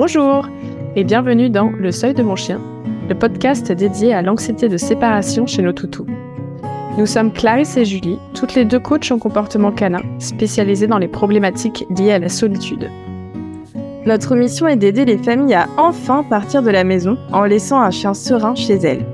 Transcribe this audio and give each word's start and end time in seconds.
Bonjour 0.00 0.48
et 0.96 1.04
bienvenue 1.04 1.50
dans 1.50 1.68
Le 1.68 1.92
Seuil 1.92 2.14
de 2.14 2.22
mon 2.22 2.34
chien, 2.34 2.58
le 3.10 3.14
podcast 3.14 3.70
dédié 3.70 4.14
à 4.14 4.22
l'anxiété 4.22 4.70
de 4.70 4.78
séparation 4.78 5.46
chez 5.46 5.60
nos 5.60 5.74
toutous. 5.74 6.06
Nous 6.96 7.04
sommes 7.04 7.30
Clarisse 7.30 7.76
et 7.76 7.84
Julie, 7.84 8.18
toutes 8.32 8.54
les 8.54 8.64
deux 8.64 8.78
coachs 8.78 9.12
en 9.12 9.18
comportement 9.18 9.72
canin, 9.72 10.00
spécialisées 10.18 10.86
dans 10.86 10.96
les 10.96 11.06
problématiques 11.06 11.84
liées 11.94 12.12
à 12.12 12.18
la 12.18 12.30
solitude. 12.30 12.90
Notre 14.06 14.36
mission 14.36 14.66
est 14.68 14.76
d'aider 14.76 15.04
les 15.04 15.18
familles 15.18 15.52
à 15.52 15.68
enfin 15.76 16.22
partir 16.22 16.62
de 16.62 16.70
la 16.70 16.82
maison 16.82 17.18
en 17.30 17.42
laissant 17.42 17.82
un 17.82 17.90
chien 17.90 18.14
serein 18.14 18.54
chez 18.54 18.76
elles. 18.76 19.04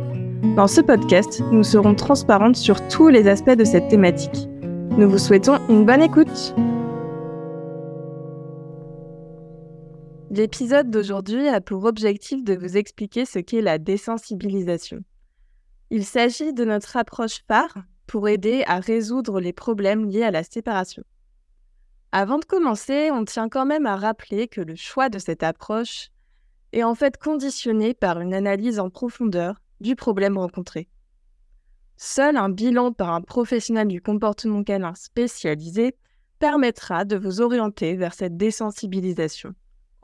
Dans 0.54 0.68
ce 0.68 0.82
podcast, 0.82 1.42
nous 1.50 1.64
serons 1.64 1.96
transparentes 1.96 2.54
sur 2.54 2.86
tous 2.86 3.08
les 3.08 3.26
aspects 3.26 3.56
de 3.56 3.64
cette 3.64 3.88
thématique. 3.88 4.48
Nous 4.96 5.10
vous 5.10 5.18
souhaitons 5.18 5.58
une 5.68 5.84
bonne 5.84 6.02
écoute. 6.02 6.54
L'épisode 10.36 10.90
d'aujourd'hui 10.90 11.48
a 11.48 11.62
pour 11.62 11.84
objectif 11.84 12.44
de 12.44 12.54
vous 12.54 12.76
expliquer 12.76 13.24
ce 13.24 13.38
qu'est 13.38 13.62
la 13.62 13.78
désensibilisation. 13.78 15.00
Il 15.88 16.04
s'agit 16.04 16.52
de 16.52 16.62
notre 16.66 16.98
approche 16.98 17.42
phare 17.48 17.78
pour 18.06 18.28
aider 18.28 18.62
à 18.66 18.78
résoudre 18.78 19.40
les 19.40 19.54
problèmes 19.54 20.04
liés 20.04 20.24
à 20.24 20.30
la 20.30 20.44
séparation. 20.44 21.04
Avant 22.12 22.38
de 22.38 22.44
commencer, 22.44 23.10
on 23.10 23.24
tient 23.24 23.48
quand 23.48 23.64
même 23.64 23.86
à 23.86 23.96
rappeler 23.96 24.46
que 24.46 24.60
le 24.60 24.74
choix 24.74 25.08
de 25.08 25.18
cette 25.18 25.42
approche 25.42 26.10
est 26.74 26.82
en 26.82 26.94
fait 26.94 27.16
conditionné 27.16 27.94
par 27.94 28.20
une 28.20 28.34
analyse 28.34 28.78
en 28.78 28.90
profondeur 28.90 29.62
du 29.80 29.96
problème 29.96 30.36
rencontré. 30.36 30.86
Seul 31.96 32.36
un 32.36 32.50
bilan 32.50 32.92
par 32.92 33.14
un 33.14 33.22
professionnel 33.22 33.88
du 33.88 34.02
comportement 34.02 34.64
canin 34.64 34.94
spécialisé 34.96 35.96
permettra 36.38 37.06
de 37.06 37.16
vous 37.16 37.40
orienter 37.40 37.96
vers 37.96 38.12
cette 38.12 38.36
désensibilisation 38.36 39.54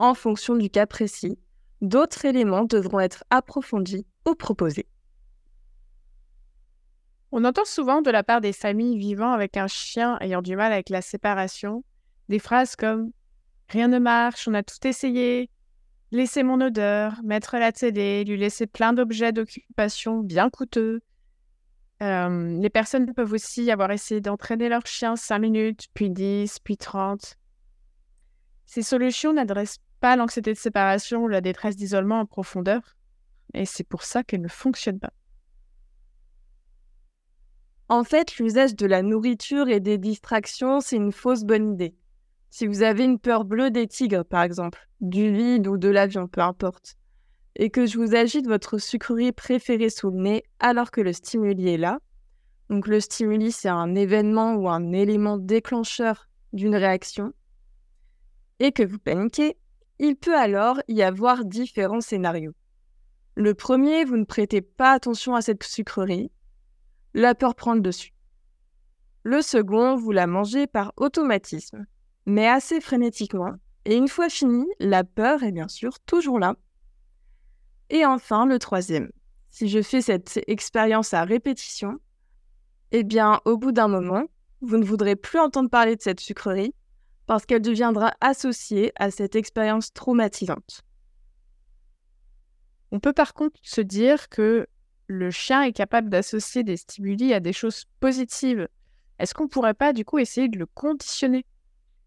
en 0.03 0.15
fonction 0.15 0.57
du 0.57 0.69
cas 0.69 0.85
précis, 0.85 1.39
d'autres 1.81 2.25
éléments 2.25 2.65
devront 2.65 2.99
être 2.99 3.23
approfondis 3.29 4.05
ou 4.27 4.35
proposés. 4.35 4.85
On 7.31 7.45
entend 7.45 7.63
souvent 7.63 8.01
de 8.01 8.11
la 8.11 8.21
part 8.21 8.41
des 8.41 8.51
familles 8.51 8.97
vivant 8.97 9.31
avec 9.31 9.55
un 9.55 9.67
chien 9.67 10.17
ayant 10.19 10.41
du 10.41 10.57
mal 10.57 10.73
avec 10.73 10.89
la 10.89 11.01
séparation 11.01 11.85
des 12.27 12.39
phrases 12.39 12.75
comme 12.75 13.11
Rien 13.69 13.87
ne 13.87 13.97
marche, 13.97 14.45
on 14.49 14.53
a 14.55 14.61
tout 14.61 14.85
essayé, 14.85 15.49
laisser 16.11 16.43
mon 16.43 16.59
odeur, 16.59 17.21
mettre 17.23 17.55
la 17.57 17.71
télé, 17.71 18.25
lui 18.25 18.37
laisser 18.37 18.67
plein 18.67 18.91
d'objets 18.91 19.31
d'occupation 19.31 20.19
bien 20.19 20.49
coûteux. 20.49 20.99
Euh, 22.01 22.59
les 22.59 22.69
personnes 22.69 23.13
peuvent 23.13 23.31
aussi 23.31 23.71
avoir 23.71 23.89
essayé 23.91 24.19
d'entraîner 24.19 24.67
leur 24.67 24.85
chien 24.85 25.15
5 25.15 25.39
minutes, 25.39 25.87
puis 25.93 26.09
10, 26.09 26.59
puis 26.59 26.75
30. 26.75 27.37
Ces 28.65 28.81
solutions 28.81 29.33
n'adressent 29.33 29.79
pas 30.03 30.17
l'anxiété 30.17 30.51
de 30.51 30.57
séparation 30.57 31.23
ou 31.23 31.29
la 31.29 31.39
détresse 31.39 31.77
d'isolement 31.77 32.19
en 32.19 32.25
profondeur, 32.25 32.81
et 33.53 33.65
c'est 33.65 33.85
pour 33.85 34.03
ça 34.03 34.21
qu'elles 34.21 34.41
ne 34.41 34.49
fonctionnent 34.49 34.99
pas. 34.99 35.13
En 37.87 38.03
fait, 38.03 38.37
l'usage 38.37 38.75
de 38.75 38.85
la 38.85 39.01
nourriture 39.01 39.69
et 39.69 39.79
des 39.79 39.97
distractions, 39.97 40.81
c'est 40.81 40.97
une 40.97 41.13
fausse 41.13 41.45
bonne 41.45 41.71
idée. 41.75 41.95
Si 42.49 42.67
vous 42.67 42.81
avez 42.81 43.05
une 43.05 43.17
peur 43.17 43.45
bleue 43.45 43.71
des 43.71 43.87
tigres, 43.87 44.25
par 44.25 44.43
exemple, 44.43 44.89
du 44.99 45.33
vide 45.33 45.67
ou 45.67 45.77
de 45.77 45.87
l'avion, 45.87 46.27
peu 46.27 46.41
importe, 46.41 46.97
et 47.55 47.69
que 47.69 47.85
je 47.85 47.97
vous 47.97 48.13
agite 48.13 48.45
votre 48.45 48.79
sucrerie 48.79 49.31
préférée 49.31 49.89
sous 49.89 50.11
le 50.11 50.21
nez 50.21 50.43
alors 50.59 50.91
que 50.91 50.99
le 50.99 51.13
stimuli 51.13 51.69
est 51.69 51.77
là, 51.77 51.99
donc 52.69 52.87
le 52.87 52.99
stimuli 52.99 53.53
c'est 53.53 53.69
un 53.69 53.95
événement 53.95 54.55
ou 54.55 54.67
un 54.67 54.91
élément 54.91 55.37
déclencheur 55.37 56.27
d'une 56.51 56.75
réaction, 56.75 57.31
et 58.59 58.73
que 58.73 58.83
vous 58.83 58.99
paniquez, 58.99 59.55
il 60.03 60.17
peut 60.17 60.37
alors 60.37 60.81
y 60.89 61.01
avoir 61.01 61.45
différents 61.45 62.01
scénarios. 62.01 62.53
Le 63.35 63.53
premier, 63.53 64.03
vous 64.03 64.17
ne 64.17 64.25
prêtez 64.25 64.61
pas 64.61 64.91
attention 64.91 65.33
à 65.33 65.41
cette 65.41 65.63
sucrerie, 65.63 66.29
la 67.13 67.33
peur 67.35 67.55
prend 67.55 67.73
le 67.73 67.81
dessus. 67.81 68.13
Le 69.23 69.41
second, 69.41 69.95
vous 69.95 70.11
la 70.11 70.27
mangez 70.27 70.67
par 70.67 70.91
automatisme, 70.97 71.85
mais 72.25 72.47
assez 72.47 72.81
frénétiquement, 72.81 73.53
et 73.85 73.95
une 73.95 74.09
fois 74.09 74.29
fini, 74.29 74.65
la 74.79 75.05
peur 75.05 75.43
est 75.43 75.53
bien 75.53 75.69
sûr 75.69 75.99
toujours 76.01 76.37
là. 76.37 76.55
Et 77.89 78.05
enfin, 78.05 78.45
le 78.45 78.59
troisième, 78.59 79.09
si 79.49 79.69
je 79.69 79.81
fais 79.81 80.01
cette 80.01 80.41
expérience 80.47 81.13
à 81.13 81.23
répétition, 81.23 81.99
eh 82.91 83.03
bien, 83.03 83.39
au 83.45 83.57
bout 83.57 83.71
d'un 83.71 83.87
moment, 83.87 84.25
vous 84.61 84.77
ne 84.77 84.85
voudrez 84.85 85.15
plus 85.15 85.39
entendre 85.39 85.69
parler 85.69 85.95
de 85.95 86.01
cette 86.01 86.19
sucrerie 86.19 86.73
parce 87.33 87.47
qu'elle 87.47 87.63
deviendra 87.63 88.13
associée 88.21 88.91
à 88.95 89.09
cette 89.09 89.35
expérience 89.35 89.91
traumatisante. 89.91 90.83
On 92.91 92.99
peut 92.99 93.11
par 93.11 93.33
contre 93.33 93.59
se 93.63 93.81
dire 93.81 94.29
que 94.29 94.67
le 95.07 95.31
chien 95.31 95.63
est 95.63 95.73
capable 95.73 96.11
d'associer 96.11 96.61
des 96.61 96.77
stimuli 96.77 97.33
à 97.33 97.39
des 97.39 97.51
choses 97.51 97.85
positives. 97.99 98.67
Est-ce 99.17 99.33
qu'on 99.33 99.45
ne 99.45 99.49
pourrait 99.49 99.73
pas 99.73 99.93
du 99.93 100.05
coup 100.05 100.19
essayer 100.19 100.47
de 100.47 100.59
le 100.59 100.67
conditionner? 100.67 101.43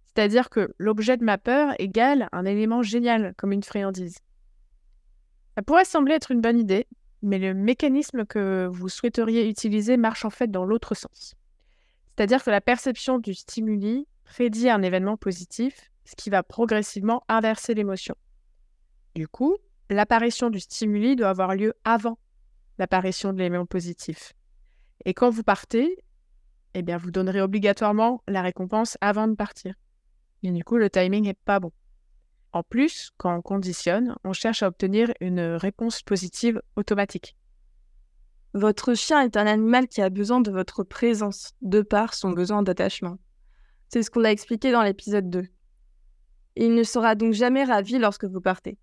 C'est-à-dire 0.07 0.49
que 0.49 0.73
l'objet 0.79 1.17
de 1.17 1.25
ma 1.25 1.39
peur 1.39 1.75
égale 1.81 2.29
un 2.31 2.45
élément 2.45 2.83
génial, 2.83 3.35
comme 3.37 3.51
une 3.51 3.65
friandise. 3.65 4.19
Ça 5.57 5.63
pourrait 5.63 5.85
sembler 5.85 6.15
être 6.15 6.31
une 6.31 6.41
bonne 6.41 6.61
idée, 6.61 6.87
mais 7.23 7.41
le 7.41 7.53
mécanisme 7.53 8.27
que 8.27 8.69
vous 8.71 8.89
souhaiteriez 8.89 9.49
utiliser 9.49 9.97
marche 9.97 10.25
en 10.25 10.31
fait 10.31 10.53
dans 10.53 10.65
l'autre 10.65 10.95
sens. 10.95 11.35
C'est-à-dire 12.15 12.45
que 12.45 12.51
la 12.51 12.61
perception 12.61 13.19
du 13.19 13.35
stimuli 13.35 14.07
prédit 14.27 14.69
un 14.69 14.83
événement 14.83 15.17
positif, 15.17 15.91
ce 16.05 16.15
qui 16.15 16.29
va 16.29 16.43
progressivement 16.43 17.25
inverser 17.29 17.75
l'émotion. 17.75 18.15
Du 19.15 19.27
coup, 19.27 19.57
l'apparition 19.89 20.51
du 20.51 20.61
stimuli 20.61 21.17
doit 21.17 21.31
avoir 21.31 21.55
lieu 21.55 21.73
avant 21.85 22.19
l'apparition 22.79 23.33
de 23.33 23.39
l'élément 23.39 23.65
positif. 23.65 24.35
Et 25.05 25.15
quand 25.15 25.31
vous 25.31 25.43
partez, 25.43 25.97
eh 26.75 26.83
bien, 26.83 26.99
vous 26.99 27.11
donnerez 27.11 27.41
obligatoirement 27.41 28.23
la 28.29 28.43
récompense 28.43 28.99
avant 29.01 29.29
de 29.29 29.35
partir. 29.35 29.75
Et 30.43 30.51
du 30.51 30.63
coup, 30.63 30.77
le 30.77 30.91
timing 30.91 31.25
n'est 31.25 31.35
pas 31.35 31.59
bon. 31.59 31.73
En 32.53 32.63
plus, 32.63 33.11
quand 33.17 33.35
on 33.35 33.43
conditionne, 33.43 34.17
on 34.25 34.33
cherche 34.33 34.63
à 34.63 34.69
obtenir 34.69 35.13
une 35.21 35.41
réponse 35.41 36.03
positive 36.03 36.61
automatique. 36.77 37.37
Votre 38.55 38.95
chien 38.95 39.23
est 39.23 39.37
un 39.37 39.47
animal 39.47 39.89
qui 39.89 40.03
a 40.03 40.11
besoin 40.11 40.41
de 40.41 40.51
votre 40.51 40.83
présence, 40.83 41.53
de 41.63 41.83
par 41.83 42.15
son 42.15 42.31
besoin 42.31 42.63
d'attachement. 42.63 43.19
C'est 43.89 44.03
ce 44.03 44.11
qu'on 44.11 44.25
a 44.25 44.31
expliqué 44.31 44.73
dans 44.73 44.83
l'épisode 44.83 45.31
2. 45.31 45.47
il 46.57 46.75
ne 46.75 46.83
sera 46.83 47.15
donc 47.15 47.33
jamais 47.33 47.65
ravi 47.65 47.99
lorsque 47.99 48.25
vous 48.25 48.41
partez. 48.41 48.79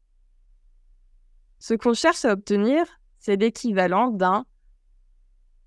Ce 1.60 1.74
qu'on 1.74 1.94
cherche 1.94 2.26
à 2.26 2.34
obtenir, 2.34 2.86
c'est 3.20 3.36
l'équivalent 3.36 4.10
d'un 4.10 4.46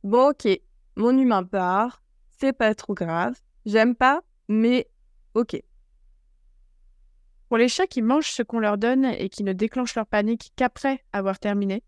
Bon, 0.04 0.30
ok, 0.30 0.48
mon 0.96 1.16
humain 1.18 1.42
part, 1.42 2.02
c'est 2.38 2.52
pas 2.52 2.74
trop 2.74 2.94
grave, 2.94 3.34
j'aime 3.64 3.96
pas, 3.96 4.22
mais 4.48 4.88
ok. 5.34 5.60
Pour 7.48 7.58
les 7.58 7.68
chiens 7.68 7.86
qui 7.86 8.02
mangent 8.02 8.30
ce 8.30 8.42
qu'on 8.42 8.58
leur 8.58 8.78
donne 8.78 9.04
et 9.04 9.28
qui 9.28 9.42
ne 9.42 9.52
déclenchent 9.52 9.94
leur 9.94 10.06
panique 10.06 10.52
qu'après 10.56 11.04
avoir 11.12 11.38
terminé, 11.38 11.82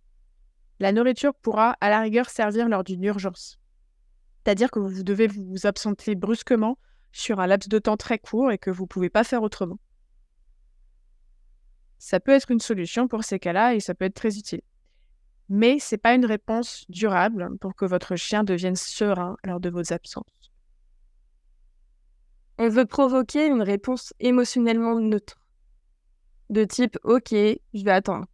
la 0.81 0.93
nourriture 0.93 1.35
pourra 1.35 1.77
à 1.81 1.91
la 1.91 2.01
rigueur 2.01 2.31
servir 2.31 2.69
lors 2.69 2.85
d'une 2.85 3.05
urgence. 3.05 3.59
C'est-à-dire 4.37 4.71
que 4.71 4.79
vous 4.79 5.03
devez 5.03 5.27
vous 5.27 5.67
absenter 5.67 6.15
brusquement 6.15 6.79
sur 7.13 7.41
un 7.41 7.47
laps 7.47 7.69
de 7.69 7.79
temps 7.79 7.97
très 7.97 8.19
court 8.19 8.53
et 8.53 8.59
que 8.59 8.71
vous 8.71 8.85
ne 8.85 8.89
pouvez 8.89 9.11
pas 9.11 9.25
faire 9.25 9.43
autrement. 9.43 9.79
Ça 11.99 12.21
peut 12.21 12.33
être 12.33 12.51
une 12.51 12.61
solution 12.61 13.09
pour 13.09 13.25
ces 13.25 13.39
cas-là 13.39 13.75
et 13.75 13.81
ça 13.81 13.95
peut 13.95 14.05
être 14.05 14.15
très 14.15 14.39
utile. 14.39 14.63
Mais 15.49 15.79
ce 15.79 15.95
n'est 15.95 15.99
pas 15.99 16.15
une 16.15 16.27
réponse 16.27 16.85
durable 16.89 17.57
pour 17.59 17.75
que 17.75 17.85
votre 17.87 18.17
chien 18.17 18.45
devienne 18.45 18.77
serein 18.77 19.37
lors 19.45 19.61
de 19.61 19.71
vos 19.71 19.93
absences. 19.93 20.53
On 22.59 22.69
veut 22.69 22.87
provoquer 22.87 23.47
une 23.47 23.63
réponse 23.63 24.13
émotionnellement 24.21 24.99
neutre, 24.99 25.39
de 26.51 26.65
type 26.65 26.99
OK, 27.05 27.31
je 27.31 27.85
vais 27.85 27.91
attendre. 27.91 28.27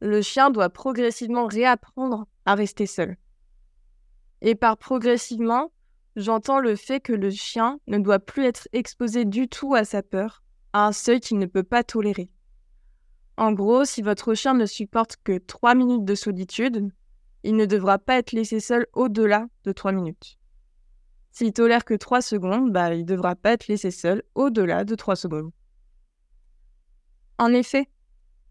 Le 0.00 0.20
chien 0.22 0.50
doit 0.50 0.70
progressivement 0.70 1.46
réapprendre 1.46 2.26
à 2.44 2.54
rester 2.54 2.86
seul. 2.86 3.16
Et 4.42 4.54
par 4.54 4.76
progressivement, 4.76 5.72
j'entends 6.16 6.58
le 6.58 6.74
fait 6.74 7.00
que 7.00 7.12
le 7.12 7.30
chien 7.30 7.78
ne 7.86 7.98
doit 7.98 8.18
plus 8.18 8.44
être 8.44 8.68
exposé 8.72 9.24
du 9.24 9.48
tout 9.48 9.74
à 9.74 9.84
sa 9.84 10.02
peur, 10.02 10.42
à 10.72 10.86
un 10.86 10.92
seuil 10.92 11.20
qu'il 11.20 11.38
ne 11.38 11.46
peut 11.46 11.62
pas 11.62 11.84
tolérer. 11.84 12.30
En 13.36 13.52
gros, 13.52 13.84
si 13.84 14.00
votre 14.00 14.34
chien 14.34 14.54
ne 14.54 14.64
supporte 14.64 15.16
que 15.22 15.38
3 15.38 15.74
minutes 15.74 16.04
de 16.04 16.14
solitude, 16.14 16.90
il 17.42 17.56
ne 17.56 17.66
devra 17.66 17.98
pas 17.98 18.16
être 18.16 18.32
laissé 18.32 18.60
seul 18.60 18.86
au-delà 18.94 19.46
de 19.64 19.72
3 19.72 19.92
minutes. 19.92 20.38
S'il 21.32 21.52
tolère 21.52 21.84
que 21.84 21.92
3 21.92 22.22
secondes, 22.22 22.72
bah, 22.72 22.94
il 22.94 23.00
ne 23.00 23.06
devra 23.06 23.36
pas 23.36 23.52
être 23.52 23.68
laissé 23.68 23.90
seul 23.90 24.22
au-delà 24.34 24.84
de 24.84 24.94
3 24.94 25.16
secondes. 25.16 25.52
En 27.38 27.52
effet, 27.52 27.90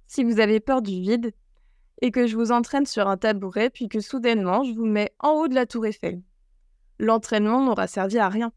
si 0.06 0.24
vous 0.24 0.40
avez 0.40 0.60
peur 0.60 0.84
du 0.84 1.02
vide 1.02 1.34
et 2.04 2.12
que 2.12 2.28
je 2.28 2.36
vous 2.36 2.52
entraîne 2.52 2.86
sur 2.86 3.08
un 3.08 3.18
tabouret 3.18 3.72
puis 3.72 3.90
que 3.90 4.00
soudainement 4.00 4.64
je 4.64 4.74
vous 4.74 4.86
mets 4.86 5.12
en 5.20 5.32
haut 5.32 5.48
de 5.48 5.56
la 5.56 5.66
tour 5.66 5.88
Eiffel, 5.88 6.22
l'entraînement 7.00 7.64
n'aura 7.64 7.88
servi 7.88 8.18
à 8.18 8.30
rien. 8.30 8.52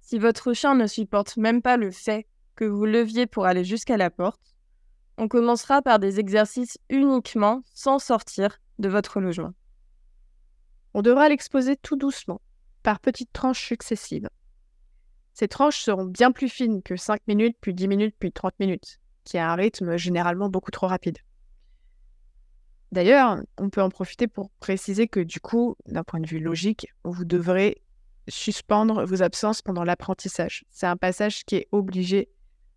Si 0.00 0.18
votre 0.18 0.52
chien 0.52 0.74
ne 0.74 0.86
supporte 0.86 1.36
même 1.36 1.62
pas 1.62 1.76
le 1.76 1.90
fait 1.90 2.26
que 2.56 2.64
vous 2.64 2.84
leviez 2.84 3.26
pour 3.26 3.46
aller 3.46 3.64
jusqu'à 3.64 3.96
la 3.96 4.10
porte, 4.10 4.54
On 5.16 5.28
commencera 5.28 5.80
par 5.80 6.00
des 6.00 6.18
exercices 6.18 6.78
uniquement 6.90 7.62
sans 7.72 8.00
sortir 8.00 8.58
de 8.80 8.88
votre 8.88 9.20
logement. 9.20 9.52
On 10.92 11.02
devra 11.02 11.28
l'exposer 11.28 11.76
tout 11.76 11.96
doucement, 11.96 12.40
par 12.82 12.98
petites 12.98 13.32
tranches 13.32 13.64
successives. 13.64 14.28
Ces 15.32 15.48
tranches 15.48 15.80
seront 15.80 16.04
bien 16.04 16.32
plus 16.32 16.48
fines 16.48 16.82
que 16.82 16.96
5 16.96 17.20
minutes, 17.26 17.56
puis 17.60 17.74
10 17.74 17.88
minutes, 17.88 18.16
puis 18.18 18.32
30 18.32 18.58
minutes, 18.58 18.98
qui 19.24 19.38
a 19.38 19.50
un 19.50 19.54
rythme 19.54 19.96
généralement 19.96 20.48
beaucoup 20.48 20.70
trop 20.70 20.86
rapide. 20.86 21.18
D'ailleurs, 22.94 23.40
on 23.58 23.70
peut 23.70 23.82
en 23.82 23.88
profiter 23.88 24.28
pour 24.28 24.50
préciser 24.60 25.08
que 25.08 25.18
du 25.18 25.40
coup, 25.40 25.74
d'un 25.86 26.04
point 26.04 26.20
de 26.20 26.28
vue 26.28 26.38
logique, 26.38 26.86
vous 27.02 27.24
devrez 27.24 27.82
suspendre 28.28 29.04
vos 29.04 29.20
absences 29.20 29.62
pendant 29.62 29.82
l'apprentissage. 29.82 30.64
C'est 30.70 30.86
un 30.86 30.96
passage 30.96 31.44
qui 31.44 31.56
est 31.56 31.68
obligé 31.72 32.28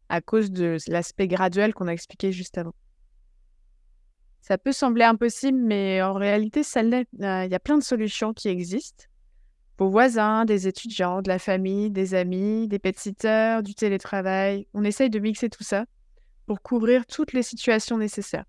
à 0.09 0.19
cause 0.19 0.49
de 0.49 0.77
l'aspect 0.87 1.27
graduel 1.27 1.75
qu'on 1.75 1.87
a 1.87 1.93
expliqué 1.93 2.31
juste 2.31 2.57
avant. 2.57 2.73
Ça 4.41 4.57
peut 4.57 4.71
sembler 4.71 5.03
impossible, 5.03 5.59
mais 5.59 6.01
en 6.01 6.13
réalité. 6.13 6.61
Euh, 6.61 7.03
il 7.45 7.51
y 7.51 7.55
a 7.55 7.59
plein 7.59 7.77
de 7.77 7.83
solutions 7.83 8.33
qui 8.33 8.47
existent. 8.47 9.05
Vos 9.77 9.89
voisins, 9.89 10.45
des 10.45 10.67
étudiants, 10.67 11.21
de 11.21 11.27
la 11.27 11.37
famille, 11.37 11.91
des 11.91 12.15
amis, 12.15 12.67
des 12.67 12.79
pet-sitters, 12.79 13.61
du 13.63 13.75
télétravail. 13.75 14.65
On 14.73 14.83
essaye 14.83 15.11
de 15.11 15.19
mixer 15.19 15.49
tout 15.49 15.63
ça 15.63 15.85
pour 16.47 16.63
couvrir 16.63 17.05
toutes 17.05 17.33
les 17.33 17.43
situations 17.43 17.99
nécessaires. 17.99 18.45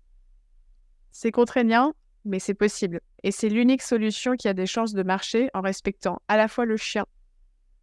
C'est 1.11 1.31
contraignant, 1.31 1.93
mais 2.25 2.39
c'est 2.39 2.53
possible. 2.53 2.99
Et 3.23 3.31
c'est 3.31 3.49
l'unique 3.49 3.81
solution 3.81 4.35
qui 4.35 4.47
a 4.47 4.53
des 4.53 4.65
chances 4.65 4.93
de 4.93 5.03
marcher 5.03 5.49
en 5.53 5.61
respectant 5.61 6.21
à 6.27 6.37
la 6.37 6.47
fois 6.47 6.65
le 6.65 6.77
chien 6.77 7.05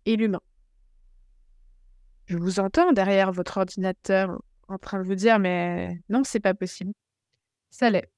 et 0.05 0.17
l'humain. 0.17 0.41
Je 2.27 2.37
vous 2.37 2.61
entends 2.61 2.93
derrière 2.93 3.33
votre 3.33 3.59
ordinateur 3.59 4.41
en 4.69 4.79
train 4.79 4.99
de 4.99 5.07
vous 5.07 5.15
dire, 5.15 5.39
mais 5.39 6.01
non, 6.09 6.23
c'est 6.25 6.41
pas 6.41 6.55
possible. 6.55 6.93
Ça 7.71 7.91
l'est. 7.91 8.11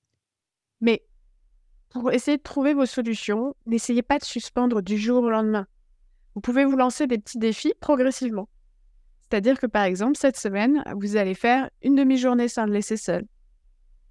Mais 0.81 1.05
pour 1.91 2.13
essayer 2.13 2.37
de 2.37 2.43
trouver 2.43 2.75
vos 2.75 2.87
solutions, 2.87 3.55
n'essayez 3.67 4.03
pas 4.03 4.19
de 4.19 4.25
suspendre 4.25 4.83
du 4.83 4.99
jour 4.99 5.25
au 5.25 5.31
lendemain. 5.31 5.67
Vous 6.35 6.41
pouvez 6.41 6.65
vous 6.65 6.77
lancer 6.77 7.07
des 7.07 7.19
petits 7.19 7.39
défis 7.39 7.75
progressivement. 7.81 8.49
C'est-à-dire 9.23 9.59
que 9.59 9.67
par 9.67 9.85
exemple, 9.85 10.17
cette 10.17 10.39
semaine, 10.39 10.83
vous 10.97 11.17
allez 11.17 11.35
faire 11.35 11.69
une 11.83 11.95
demi-journée 11.95 12.49
sans 12.49 12.65
le 12.65 12.73
laisser 12.73 12.97
seul. 12.97 13.27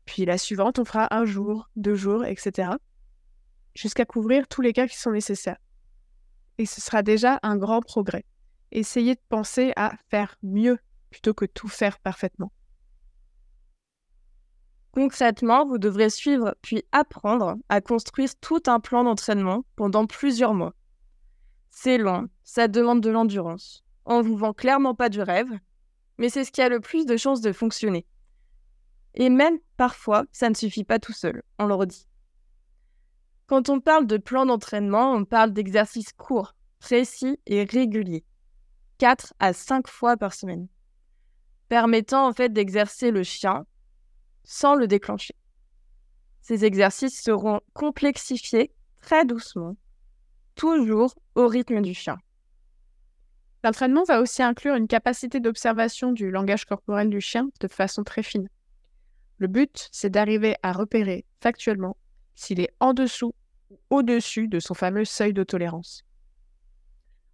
Puis 0.07 0.25
la 0.25 0.37
suivante, 0.39 0.79
on 0.79 0.85
fera 0.85 1.13
un 1.13 1.25
jour, 1.25 1.69
deux 1.75 1.95
jours, 1.95 2.25
etc. 2.25 2.71
Jusqu'à 3.75 4.05
couvrir 4.05 4.47
tous 4.47 4.61
les 4.61 4.73
cas 4.73 4.87
qui 4.87 4.97
sont 4.97 5.11
nécessaires. 5.11 5.59
Et 6.57 6.65
ce 6.65 6.81
sera 6.81 7.03
déjà 7.03 7.39
un 7.43 7.57
grand 7.57 7.81
progrès. 7.81 8.25
Essayez 8.71 9.15
de 9.15 9.21
penser 9.29 9.73
à 9.75 9.93
faire 10.09 10.37
mieux 10.41 10.79
plutôt 11.11 11.33
que 11.33 11.45
tout 11.45 11.67
faire 11.67 11.99
parfaitement. 11.99 12.51
Concrètement, 14.91 15.67
vous 15.67 15.77
devrez 15.77 16.09
suivre 16.09 16.55
puis 16.61 16.83
apprendre 16.91 17.57
à 17.69 17.81
construire 17.81 18.31
tout 18.39 18.63
un 18.65 18.79
plan 18.79 19.03
d'entraînement 19.03 19.65
pendant 19.75 20.07
plusieurs 20.07 20.53
mois. 20.53 20.73
C'est 21.69 21.97
long, 21.97 22.29
ça 22.43 22.67
demande 22.67 23.01
de 23.01 23.09
l'endurance. 23.09 23.83
On 24.05 24.21
vous 24.21 24.37
vend 24.37 24.53
clairement 24.53 24.95
pas 24.95 25.09
du 25.09 25.21
rêve, 25.21 25.51
mais 26.17 26.29
c'est 26.29 26.45
ce 26.45 26.51
qui 26.51 26.61
a 26.61 26.69
le 26.69 26.79
plus 26.79 27.05
de 27.05 27.17
chances 27.17 27.41
de 27.41 27.51
fonctionner. 27.51 28.07
Et 29.19 29.29
même 29.29 29.57
parfois, 29.77 30.25
ça 30.31 30.47
ne 30.47 30.53
suffit 30.53 30.83
pas 30.83 30.99
tout 30.99 31.11
seul, 31.11 31.41
on 31.57 31.65
le 31.65 31.73
redit. 31.73 32.07
Quand 33.47 33.67
on 33.69 33.79
parle 33.79 34.05
de 34.05 34.17
plan 34.17 34.45
d'entraînement, 34.45 35.11
on 35.11 35.25
parle 35.25 35.53
d'exercices 35.53 36.13
courts, 36.13 36.53
précis 36.79 37.39
et 37.47 37.63
réguliers, 37.63 38.23
4 38.99 39.33
à 39.39 39.53
5 39.53 39.87
fois 39.87 40.17
par 40.17 40.35
semaine, 40.35 40.67
permettant 41.67 42.27
en 42.27 42.33
fait 42.33 42.53
d'exercer 42.53 43.09
le 43.09 43.23
chien 43.23 43.65
sans 44.43 44.75
le 44.75 44.85
déclencher. 44.87 45.33
Ces 46.41 46.63
exercices 46.63 47.19
seront 47.19 47.59
complexifiés 47.73 48.71
très 49.01 49.25
doucement, 49.25 49.75
toujours 50.53 51.15
au 51.33 51.47
rythme 51.47 51.81
du 51.81 51.95
chien. 51.95 52.19
L'entraînement 53.63 54.03
va 54.03 54.21
aussi 54.21 54.43
inclure 54.43 54.75
une 54.75 54.87
capacité 54.87 55.39
d'observation 55.39 56.11
du 56.11 56.29
langage 56.29 56.65
corporel 56.65 57.09
du 57.09 57.19
chien 57.19 57.49
de 57.59 57.67
façon 57.67 58.03
très 58.03 58.21
fine. 58.21 58.47
Le 59.37 59.47
but, 59.47 59.89
c'est 59.91 60.09
d'arriver 60.09 60.55
à 60.63 60.71
repérer 60.71 61.25
factuellement 61.41 61.95
s'il 62.35 62.59
est 62.59 62.73
en 62.79 62.93
dessous 62.93 63.33
ou 63.69 63.79
au-dessus 63.89 64.47
de 64.47 64.59
son 64.59 64.73
fameux 64.73 65.05
seuil 65.05 65.33
de 65.33 65.43
tolérance. 65.43 66.03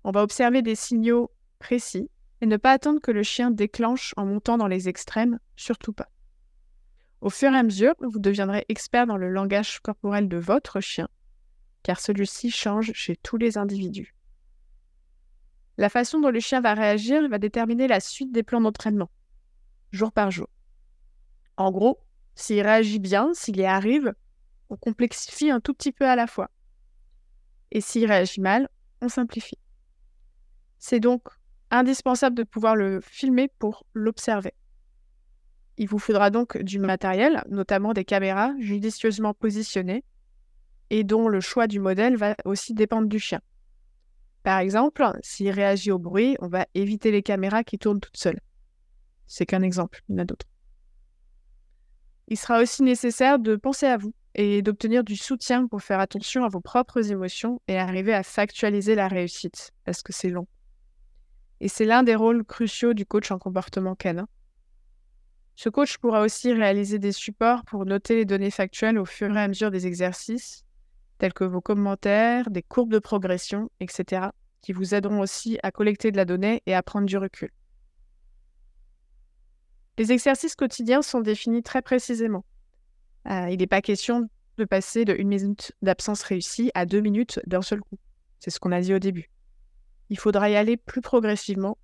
On 0.04 0.12
va 0.12 0.24
observer 0.24 0.62
des 0.62 0.76
signaux 0.76 1.32
précis 1.60 2.10
et 2.42 2.46
ne 2.46 2.58
pas 2.58 2.72
attendre 2.72 3.00
que 3.00 3.12
le 3.12 3.24
chien 3.24 3.52
déclenche 3.52 4.14
en 4.18 4.26
montant 4.26 4.58
dans 4.58 4.68
les 4.68 4.90
extrêmes, 4.90 5.40
surtout 5.56 5.94
pas. 5.94 6.10
Au 7.22 7.30
fur 7.30 7.54
et 7.54 7.58
à 7.58 7.64
mesure, 7.64 7.94
vous 8.02 8.20
deviendrez 8.20 8.66
expert 8.68 9.08
dans 9.08 9.16
le 9.16 9.30
langage 9.30 9.80
corporel 9.80 10.28
de 10.28 10.36
votre 10.36 10.82
chien, 10.82 11.08
car 11.84 12.02
celui-ci 12.02 12.52
change 12.52 12.92
chez 12.94 13.16
tous 13.16 13.38
les 13.38 13.58
individus. 13.58 14.14
La 15.78 15.88
façon 15.88 16.20
dont 16.20 16.32
le 16.32 16.42
chien 16.42 16.60
va 16.60 16.74
réagir 16.74 17.30
va 17.30 17.38
déterminer 17.38 17.88
la 17.88 18.02
suite 18.02 18.34
des 18.34 18.44
plans 18.44 18.60
d'entraînement, 18.60 19.10
jour 19.92 20.12
par 20.12 20.30
jour. 20.32 20.50
En 21.58 21.72
gros, 21.72 22.00
s'il 22.36 22.62
réagit 22.62 23.00
bien, 23.00 23.34
s'il 23.34 23.58
y 23.58 23.66
arrive, 23.66 24.14
on 24.70 24.78
complexifie 24.78 25.52
un 25.52 25.60
tout 25.60 25.74
petit 25.74 25.92
peu 25.92 26.06
à 26.06 26.16
la 26.16 26.28
fois. 26.28 26.50
Et 27.72 27.82
s'il 27.82 28.06
réagit 28.06 28.42
mal, 28.42 28.70
on 29.02 29.10
simplifie. 29.10 29.58
C'est 30.80 31.00
donc 31.00 31.24
indispensable 31.70 32.36
de 32.36 32.44
pouvoir 32.44 32.76
le 32.76 33.02
filmer 33.02 33.50
pour 33.60 33.86
l'observer. 33.94 34.54
Il 35.78 35.88
vous 35.88 36.00
faudra 36.00 36.30
donc 36.30 36.58
du 36.58 36.80
matériel, 36.80 37.44
notamment 37.50 37.94
des 37.94 38.06
caméras 38.06 38.54
judicieusement 38.60 39.34
positionnées 39.34 40.04
et 40.90 41.04
dont 41.04 41.28
le 41.28 41.42
choix 41.42 41.66
du 41.66 41.80
modèle 41.80 42.16
va 42.16 42.36
aussi 42.46 42.74
dépendre 42.74 43.08
du 43.08 43.18
chien. 43.18 43.42
Par 44.44 44.60
exemple, 44.60 45.04
s'il 45.24 45.50
réagit 45.50 45.92
au 45.92 45.98
bruit, 45.98 46.36
on 46.42 46.48
va 46.48 46.68
éviter 46.76 47.12
les 47.12 47.24
caméras 47.24 47.64
qui 47.64 47.80
tournent 47.80 48.02
toutes 48.02 48.18
seules. 48.18 48.40
C'est 49.26 49.46
qu'un 49.46 49.62
exemple, 49.62 50.04
il 50.10 50.14
y 50.14 50.16
en 50.16 50.22
a 50.22 50.26
d'autres. 50.26 50.46
Il 52.28 52.38
sera 52.38 52.62
aussi 52.62 52.84
nécessaire 52.84 53.40
de 53.40 53.56
penser 53.56 53.86
à 53.86 53.98
vous 53.98 54.14
et 54.36 54.62
d'obtenir 54.62 55.04
du 55.04 55.16
soutien 55.16 55.68
pour 55.68 55.82
faire 55.82 56.00
attention 56.00 56.44
à 56.44 56.50
vos 56.50 56.62
propres 56.62 57.12
émotions 57.12 57.62
et 57.68 57.78
arriver 57.78 58.14
à 58.14 58.24
factualiser 58.24 58.96
la 58.96 59.08
réussite, 59.08 59.72
parce 59.86 60.02
que 60.02 60.14
c'est 60.14 60.30
long. 60.30 60.48
Et 61.60 61.68
c'est 61.68 61.86
l'un 61.86 62.04
des 62.04 62.16
rôles 62.16 62.44
cruciaux 62.44 62.94
du 62.94 63.06
coach 63.06 63.32
en 63.32 63.40
comportement 63.40 63.96
canin. 63.96 64.28
Ce 65.56 65.70
coach 65.70 65.98
pourra 65.98 66.22
aussi 66.22 66.52
réaliser 66.52 66.98
des 66.98 67.12
supports 67.12 67.64
pour 67.66 67.86
noter 67.86 68.16
les 68.16 68.26
données 68.26 68.50
factuelles 68.50 68.98
au 68.98 69.06
fur 69.06 69.36
et 69.36 69.40
à 69.40 69.48
mesure 69.48 69.70
des 69.70 69.86
exercices, 69.86 70.66
tels 71.20 71.34
que 71.34 71.44
vos 71.44 71.62
commentaires, 71.62 72.50
des 72.50 72.64
courbes 72.64 72.92
de 72.92 73.00
progression, 73.00 73.70
etc., 73.80 74.28
qui 74.62 74.74
vous 74.74 74.96
aideront 74.96 75.20
aussi 75.20 75.60
à 75.62 75.72
collecter 75.72 76.12
de 76.12 76.18
la 76.18 76.26
donnée 76.26 76.64
et 76.66 76.74
à 76.74 76.82
prendre 76.82 77.06
du 77.06 77.18
recul. 77.18 77.52
Les 79.98 80.12
exercices 80.12 80.56
quotidiens 80.56 81.02
sont 81.02 81.22
définis 81.22 81.62
très 81.62 81.82
précisément. 81.82 82.44
Euh, 83.30 83.50
il 83.50 83.58
n'est 83.58 83.68
pas 83.68 83.82
question 83.82 84.28
de 84.58 84.66
passer 84.66 85.06
de 85.06 85.14
une 85.14 85.28
minute 85.28 85.72
d'absence 85.82 86.24
réussie 86.24 86.72
à 86.74 86.86
deux 86.86 87.00
minutes 87.00 87.40
d'un 87.46 87.62
seul 87.62 87.80
coup. 87.82 88.00
C'est 88.40 88.50
ce 88.50 88.60
qu'on 88.60 88.72
a 88.72 88.82
dit 88.82 88.94
au 88.94 89.00
début. 89.00 89.30
Il 90.10 90.18
faudra 90.18 90.50
y 90.50 90.56
aller 90.56 90.78
plus 90.78 91.02
progressivement, 91.02 91.78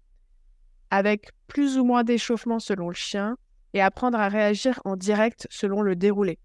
avec 0.90 1.32
plus 1.48 1.78
ou 1.78 1.86
moins 1.86 2.04
d'échauffement 2.04 2.60
selon 2.60 2.90
le 2.90 2.96
chien, 2.96 3.38
et 3.74 3.82
apprendre 3.82 4.20
à 4.20 4.28
réagir 4.28 4.82
en 4.86 4.96
direct 4.96 5.48
selon 5.52 5.82
le 5.84 5.96
déroulé. 5.96 6.40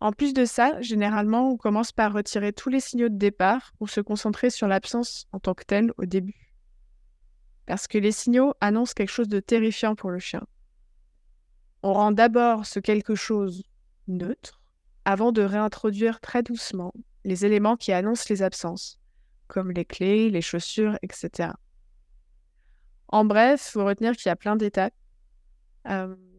En 0.00 0.12
plus 0.12 0.32
de 0.34 0.44
ça, 0.44 0.80
généralement, 0.80 1.50
on 1.50 1.56
commence 1.56 1.92
par 1.92 2.12
retirer 2.12 2.52
tous 2.52 2.68
les 2.68 2.80
signaux 2.80 3.08
de 3.08 3.18
départ 3.18 3.72
pour 3.78 3.90
se 3.90 4.00
concentrer 4.00 4.50
sur 4.50 4.66
l'absence 4.66 5.28
en 5.32 5.38
tant 5.38 5.54
que 5.54 5.64
telle 5.64 5.92
au 5.98 6.06
début. 6.06 6.49
Parce 7.66 7.86
que 7.86 7.98
les 7.98 8.12
signaux 8.12 8.54
annoncent 8.60 8.94
quelque 8.94 9.10
chose 9.10 9.28
de 9.28 9.40
terrifiant 9.40 9.94
pour 9.94 10.10
le 10.10 10.18
chien. 10.18 10.42
On 11.82 11.92
rend 11.92 12.12
d'abord 12.12 12.66
ce 12.66 12.80
quelque 12.80 13.14
chose 13.14 13.62
neutre 14.08 14.60
avant 15.04 15.32
de 15.32 15.42
réintroduire 15.42 16.20
très 16.20 16.42
doucement 16.42 16.92
les 17.24 17.44
éléments 17.44 17.76
qui 17.76 17.92
annoncent 17.92 18.26
les 18.28 18.42
absences, 18.42 18.98
comme 19.46 19.70
les 19.70 19.84
clés, 19.84 20.30
les 20.30 20.42
chaussures, 20.42 20.98
etc. 21.02 21.50
En 23.08 23.24
bref, 23.24 23.64
il 23.68 23.72
faut 23.72 23.84
retenir 23.84 24.16
qu'il 24.16 24.28
y 24.28 24.32
a 24.32 24.36
plein 24.36 24.56
d'étapes 24.56 24.94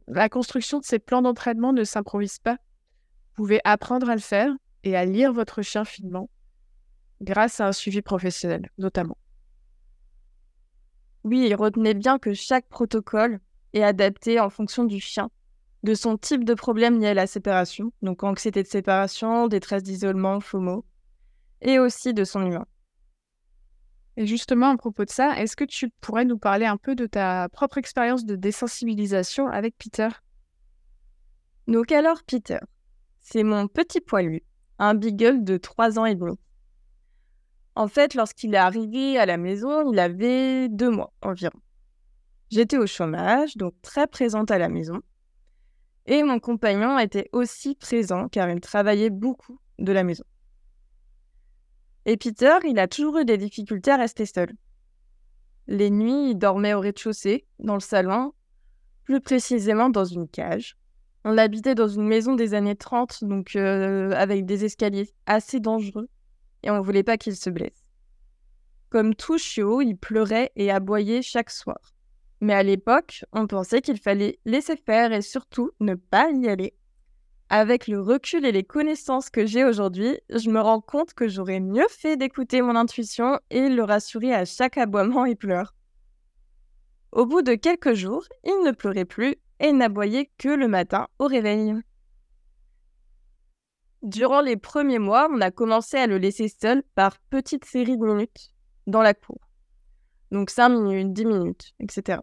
la 0.08 0.30
construction 0.30 0.80
de 0.80 0.86
ces 0.86 1.00
plans 1.00 1.22
d'entraînement 1.22 1.74
ne 1.74 1.84
s'improvise 1.84 2.40
pas. 2.40 2.58
Vous 3.36 3.44
pouvez 3.44 3.62
apprendre 3.64 4.10
à 4.10 4.16
le 4.16 4.22
faire 4.22 4.52
et 4.84 4.96
à 4.96 5.06
lire 5.06 5.32
votre 5.32 5.62
chien 5.62 5.86
finement 5.86 6.30
grâce 7.22 7.60
à 7.60 7.68
un 7.68 7.72
suivi 7.72 8.02
professionnel, 8.02 8.70
notamment. 8.78 9.18
Oui, 11.24 11.54
retenez 11.54 11.94
bien 11.94 12.18
que 12.18 12.34
chaque 12.34 12.68
protocole 12.68 13.40
est 13.74 13.84
adapté 13.84 14.40
en 14.40 14.50
fonction 14.50 14.86
du 14.86 15.00
chien, 15.00 15.30
de 15.84 15.94
son 15.94 16.18
type 16.18 16.44
de 16.44 16.54
problème 16.54 17.00
lié 17.00 17.08
à 17.08 17.14
la 17.14 17.28
séparation, 17.28 17.92
donc 18.02 18.24
anxiété 18.24 18.64
de 18.64 18.68
séparation, 18.68 19.48
détresse 19.48 19.84
d'isolement, 19.84 20.40
FOMO, 20.40 20.84
et 21.62 21.78
aussi 21.78 22.14
de 22.14 22.24
son 22.24 22.46
humain. 22.46 22.66
Et 24.18 24.26
justement, 24.26 24.70
à 24.70 24.78
propos 24.78 25.06
de 25.06 25.10
ça, 25.10 25.40
est-ce 25.40 25.56
que 25.56 25.64
tu 25.64 25.90
pourrais 26.02 26.26
nous 26.26 26.38
parler 26.38 26.66
un 26.66 26.78
peu 26.78 26.96
de 26.96 27.06
ta 27.06 27.48
propre 27.50 27.78
expérience 27.78 28.26
de 28.26 28.36
désensibilisation 28.36 29.48
avec 29.48 29.78
Peter? 29.78 30.10
Donc 31.68 31.92
alors, 31.92 32.24
Peter, 32.24 32.60
c'est 33.20 33.44
mon 33.44 33.68
petit 33.68 34.02
poilu, 34.02 34.44
un 34.80 34.96
beagle 34.96 35.44
de 35.44 35.58
3 35.58 36.00
ans 36.00 36.06
et 36.06 36.16
demi. 36.16 36.38
En 37.76 37.88
fait, 37.88 38.16
lorsqu'il 38.16 38.54
est 38.54 38.58
arrivé 38.58 39.18
à 39.18 39.26
la 39.26 39.38
maison, 39.38 39.92
il 39.92 40.00
avait 40.00 40.68
deux 40.68 40.90
mois 40.90 41.14
environ. 41.22 41.60
J'étais 42.50 42.78
au 42.78 42.86
chômage, 42.86 43.56
donc 43.56 43.74
très 43.82 44.08
présente 44.08 44.52
à 44.52 44.58
la 44.58 44.68
maison. 44.68 45.02
Et 46.06 46.24
mon 46.24 46.40
compagnon 46.40 47.00
était 47.00 47.30
aussi 47.32 47.76
présent 47.76 48.28
car 48.28 48.50
il 48.50 48.60
travaillait 48.60 49.10
beaucoup 49.10 49.60
de 49.80 49.94
la 49.94 50.04
maison. 50.04 50.26
Et 52.06 52.18
Peter, 52.18 52.56
il 52.66 52.80
a 52.80 52.88
toujours 52.88 53.20
eu 53.20 53.26
des 53.26 53.38
difficultés 53.38 53.92
à 53.92 53.98
rester 53.98 54.26
seul. 54.26 54.52
Les 55.68 55.90
nuits, 55.90 56.32
il 56.32 56.36
dormait 56.36 56.74
au 56.74 56.80
rez-de-chaussée, 56.80 57.46
dans 57.60 57.76
le 57.76 57.80
salon, 57.80 58.34
plus 59.04 59.22
précisément 59.22 59.90
dans 59.90 60.04
une 60.04 60.28
cage. 60.28 60.76
On 61.24 61.38
habitait 61.38 61.76
dans 61.76 61.88
une 61.88 62.08
maison 62.08 62.34
des 62.34 62.56
années 62.56 62.76
30, 62.76 63.24
donc 63.26 63.56
euh, 63.56 64.12
avec 64.12 64.46
des 64.46 64.66
escaliers 64.66 65.10
assez 65.28 65.60
dangereux, 65.60 66.10
et 66.64 66.72
on 66.72 66.78
ne 66.78 66.84
voulait 66.84 67.04
pas 67.04 67.18
qu'il 67.18 67.36
se 67.36 67.50
blesse. 67.50 67.86
Comme 68.90 69.16
tout 69.16 69.38
chiot, 69.38 69.82
il 69.82 69.96
pleurait 69.96 70.52
et 70.56 70.70
aboyait 70.70 71.22
chaque 71.22 71.50
soir. 71.50 71.80
Mais 72.42 72.54
à 72.54 72.64
l'époque, 72.64 73.24
on 73.32 73.48
pensait 73.48 73.82
qu'il 73.82 74.00
fallait 74.00 74.40
laisser 74.46 74.76
faire 74.76 75.14
et 75.14 75.22
surtout 75.22 75.72
ne 75.80 75.96
pas 75.96 76.30
y 76.32 76.48
aller. 76.48 76.74
Avec 77.50 77.88
le 77.88 78.02
recul 78.02 78.46
et 78.46 78.52
les 78.52 78.64
connaissances 78.64 79.30
que 79.30 79.46
j'ai 79.46 79.66
aujourd'hui, 79.66 80.18
je 80.30 80.50
me 80.50 80.60
rends 80.60 80.82
compte 80.82 81.14
que 81.14 81.28
j'aurais 81.28 81.60
mieux 81.60 81.88
fait 81.90 82.18
d'écouter 82.18 82.62
mon 82.62 82.76
intuition 82.76 83.40
et 83.50 83.70
le 83.70 83.84
rassurer 83.84 84.34
à 84.34 84.46
chaque 84.46 84.78
aboiement 84.78 85.26
et 85.26 85.36
pleurs. 85.36 85.76
Au 87.12 87.26
bout 87.26 87.42
de 87.42 87.56
quelques 87.56 87.94
jours, 87.94 88.26
il 88.46 88.64
ne 88.66 88.72
pleurait 88.72 89.06
plus 89.06 89.36
et 89.60 89.74
n'aboyait 89.74 90.32
que 90.38 90.48
le 90.48 90.68
matin 90.68 91.08
au 91.20 91.28
réveil. 91.28 91.76
Durant 94.04 94.42
les 94.42 94.58
premiers 94.58 95.00
mois, 95.00 95.30
on 95.32 95.42
a 95.42 95.52
commencé 95.52 95.98
à 95.98 96.08
le 96.08 96.18
laisser 96.18 96.48
seul 96.48 96.82
par 96.96 97.20
petites 97.30 97.66
séries 97.66 97.98
de 97.98 98.06
minutes 98.06 98.52
dans 98.88 99.02
la 99.02 99.14
cour. 99.14 99.40
Donc 100.32 100.50
5 100.50 100.70
minutes, 100.70 101.14
10 101.14 101.26
minutes, 101.26 101.74
etc. 101.80 102.20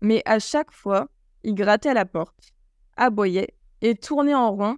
Mais 0.00 0.22
à 0.24 0.38
chaque 0.38 0.72
fois, 0.72 1.08
il 1.42 1.54
grattait 1.54 1.90
à 1.90 1.94
la 1.94 2.06
porte, 2.06 2.54
aboyait 2.96 3.54
et 3.82 3.94
tourner 3.94 4.34
en 4.34 4.52
rond 4.52 4.76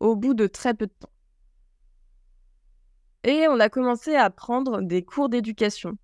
au 0.00 0.16
bout 0.16 0.34
de 0.34 0.46
très 0.46 0.74
peu 0.74 0.86
de 0.86 0.92
temps. 0.92 1.10
Et 3.22 3.46
on 3.48 3.60
a 3.60 3.68
commencé 3.68 4.16
à 4.16 4.28
prendre 4.30 4.82
des 4.82 5.04
cours 5.04 5.28
d'éducation. 5.28 5.96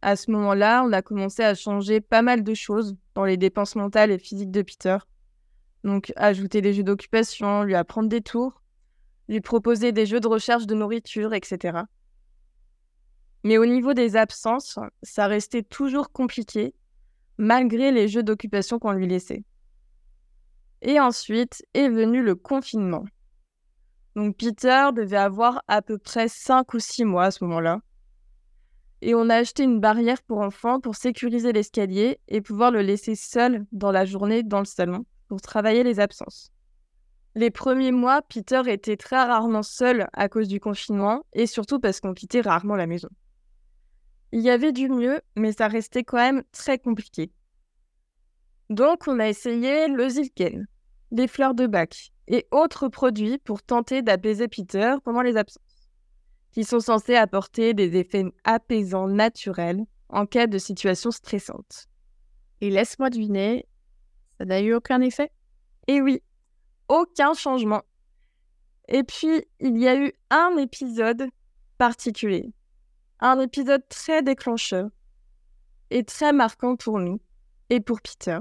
À 0.00 0.16
ce 0.16 0.30
moment-là, 0.30 0.84
on 0.84 0.92
a 0.92 1.02
commencé 1.02 1.42
à 1.42 1.54
changer 1.54 2.00
pas 2.00 2.22
mal 2.22 2.44
de 2.44 2.54
choses 2.54 2.96
dans 3.14 3.24
les 3.24 3.36
dépenses 3.36 3.74
mentales 3.74 4.12
et 4.12 4.18
physiques 4.18 4.52
de 4.52 4.62
Peter. 4.62 4.98
Donc 5.84 6.12
ajouter 6.16 6.60
des 6.60 6.72
jeux 6.72 6.82
d'occupation, 6.82 7.62
lui 7.62 7.74
apprendre 7.74 8.08
des 8.08 8.20
tours, 8.20 8.62
lui 9.28 9.40
proposer 9.40 9.92
des 9.92 10.06
jeux 10.06 10.20
de 10.20 10.28
recherche 10.28 10.66
de 10.66 10.74
nourriture, 10.74 11.34
etc. 11.34 11.82
Mais 13.44 13.58
au 13.58 13.66
niveau 13.66 13.94
des 13.94 14.16
absences, 14.16 14.78
ça 15.02 15.26
restait 15.26 15.62
toujours 15.62 16.10
compliqué, 16.10 16.74
malgré 17.36 17.92
les 17.92 18.08
jeux 18.08 18.22
d'occupation 18.22 18.78
qu'on 18.78 18.92
lui 18.92 19.06
laissait. 19.06 19.44
Et 20.82 20.98
ensuite 20.98 21.64
est 21.74 21.88
venu 21.88 22.22
le 22.22 22.34
confinement. 22.34 23.04
Donc 24.16 24.36
Peter 24.36 24.88
devait 24.94 25.16
avoir 25.16 25.62
à 25.68 25.82
peu 25.82 25.98
près 25.98 26.28
5 26.28 26.74
ou 26.74 26.80
6 26.80 27.04
mois 27.04 27.26
à 27.26 27.30
ce 27.30 27.44
moment-là. 27.44 27.80
Et 29.00 29.14
on 29.14 29.30
a 29.30 29.36
acheté 29.36 29.62
une 29.62 29.78
barrière 29.78 30.22
pour 30.22 30.38
enfants 30.40 30.80
pour 30.80 30.96
sécuriser 30.96 31.52
l'escalier 31.52 32.18
et 32.26 32.40
pouvoir 32.40 32.72
le 32.72 32.82
laisser 32.82 33.14
seul 33.14 33.64
dans 33.70 33.92
la 33.92 34.04
journée 34.04 34.42
dans 34.42 34.58
le 34.58 34.64
salon 34.64 35.04
pour 35.28 35.40
travailler 35.40 35.84
les 35.84 36.00
absences. 36.00 36.50
Les 37.34 37.50
premiers 37.50 37.92
mois, 37.92 38.22
Peter 38.22 38.62
était 38.66 38.96
très 38.96 39.22
rarement 39.24 39.62
seul 39.62 40.08
à 40.12 40.28
cause 40.28 40.48
du 40.48 40.58
confinement 40.58 41.22
et 41.32 41.46
surtout 41.46 41.78
parce 41.78 42.00
qu'on 42.00 42.14
quittait 42.14 42.40
rarement 42.40 42.74
la 42.74 42.86
maison. 42.86 43.08
Il 44.32 44.40
y 44.40 44.50
avait 44.50 44.72
du 44.72 44.88
mieux, 44.88 45.20
mais 45.36 45.52
ça 45.52 45.68
restait 45.68 46.04
quand 46.04 46.16
même 46.16 46.42
très 46.52 46.78
compliqué. 46.78 47.30
Donc, 48.70 49.06
on 49.06 49.18
a 49.20 49.28
essayé 49.28 49.88
le 49.88 50.08
Zilken, 50.08 50.66
les 51.10 51.28
fleurs 51.28 51.54
de 51.54 51.66
bac 51.66 52.12
et 52.26 52.46
autres 52.50 52.88
produits 52.88 53.38
pour 53.38 53.62
tenter 53.62 54.02
d'apaiser 54.02 54.48
Peter 54.48 54.96
pendant 55.04 55.22
les 55.22 55.36
absences, 55.36 55.88
qui 56.52 56.64
sont 56.64 56.80
censés 56.80 57.16
apporter 57.16 57.72
des 57.72 57.96
effets 57.96 58.24
apaisants 58.44 59.08
naturels 59.08 59.84
en 60.10 60.26
cas 60.26 60.46
de 60.46 60.58
situation 60.58 61.10
stressante. 61.10 61.86
Et 62.60 62.70
laisse-moi 62.70 63.08
deviner, 63.08 63.66
ça 64.38 64.44
n'a 64.44 64.60
eu 64.60 64.74
aucun 64.74 65.00
effet 65.00 65.30
Eh 65.86 66.00
oui, 66.00 66.22
aucun 66.88 67.34
changement. 67.34 67.82
Et 68.88 69.02
puis, 69.02 69.44
il 69.60 69.78
y 69.78 69.86
a 69.86 69.96
eu 69.96 70.12
un 70.30 70.56
épisode 70.56 71.28
particulier, 71.76 72.52
un 73.20 73.38
épisode 73.40 73.82
très 73.88 74.22
déclencheur 74.22 74.88
et 75.90 76.04
très 76.04 76.32
marquant 76.32 76.76
pour 76.76 76.98
nous 76.98 77.20
et 77.70 77.80
pour 77.80 78.00
Peter 78.00 78.38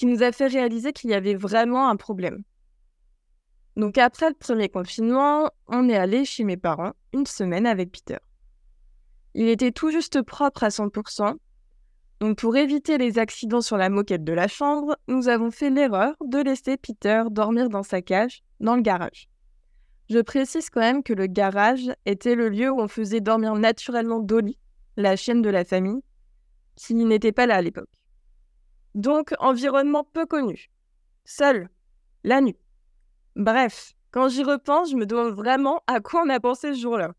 qui 0.00 0.06
nous 0.06 0.22
a 0.22 0.32
fait 0.32 0.46
réaliser 0.46 0.94
qu'il 0.94 1.10
y 1.10 1.14
avait 1.14 1.34
vraiment 1.34 1.90
un 1.90 1.96
problème. 1.96 2.42
Donc 3.76 3.98
après 3.98 4.30
le 4.30 4.34
premier 4.34 4.70
confinement, 4.70 5.50
on 5.66 5.90
est 5.90 5.96
allé 5.96 6.24
chez 6.24 6.42
mes 6.44 6.56
parents 6.56 6.92
une 7.12 7.26
semaine 7.26 7.66
avec 7.66 7.92
Peter. 7.92 8.16
Il 9.34 9.48
était 9.48 9.72
tout 9.72 9.90
juste 9.90 10.22
propre 10.22 10.64
à 10.64 10.68
100%. 10.68 11.36
Donc 12.20 12.36
pour 12.36 12.56
éviter 12.56 12.98
les 12.98 13.18
accidents 13.18 13.62
sur 13.62 13.78
la 13.78 13.88
moquette 13.88 14.24
de 14.24 14.34
la 14.34 14.46
chambre, 14.46 14.96
nous 15.08 15.28
avons 15.28 15.50
fait 15.50 15.70
l'erreur 15.70 16.14
de 16.24 16.38
laisser 16.38 16.76
Peter 16.76 17.22
dormir 17.30 17.70
dans 17.70 17.82
sa 17.82 18.02
cage 18.02 18.42
dans 18.60 18.76
le 18.76 18.82
garage. 18.82 19.28
Je 20.10 20.18
précise 20.18 20.68
quand 20.68 20.80
même 20.80 21.02
que 21.02 21.14
le 21.14 21.26
garage 21.26 21.90
était 22.04 22.34
le 22.34 22.50
lieu 22.50 22.70
où 22.70 22.80
on 22.80 22.88
faisait 22.88 23.20
dormir 23.20 23.54
naturellement 23.54 24.18
Dolly, 24.18 24.58
la 24.96 25.16
chienne 25.16 25.40
de 25.40 25.48
la 25.48 25.64
famille, 25.64 26.02
qui 26.76 26.94
n'était 26.94 27.32
pas 27.32 27.46
là 27.46 27.56
à 27.56 27.62
l'époque. 27.62 27.88
Donc, 28.94 29.32
environnement 29.38 30.04
peu 30.04 30.26
connu. 30.26 30.68
Seul. 31.24 31.68
La 32.24 32.40
nuit. 32.40 32.56
Bref, 33.36 33.94
quand 34.10 34.28
j'y 34.28 34.42
repense, 34.42 34.90
je 34.90 34.96
me 34.96 35.06
demande 35.06 35.32
vraiment 35.32 35.82
à 35.86 36.00
quoi 36.00 36.24
on 36.26 36.28
a 36.28 36.40
pensé 36.40 36.74
ce 36.74 36.80
jour-là. 36.80 37.12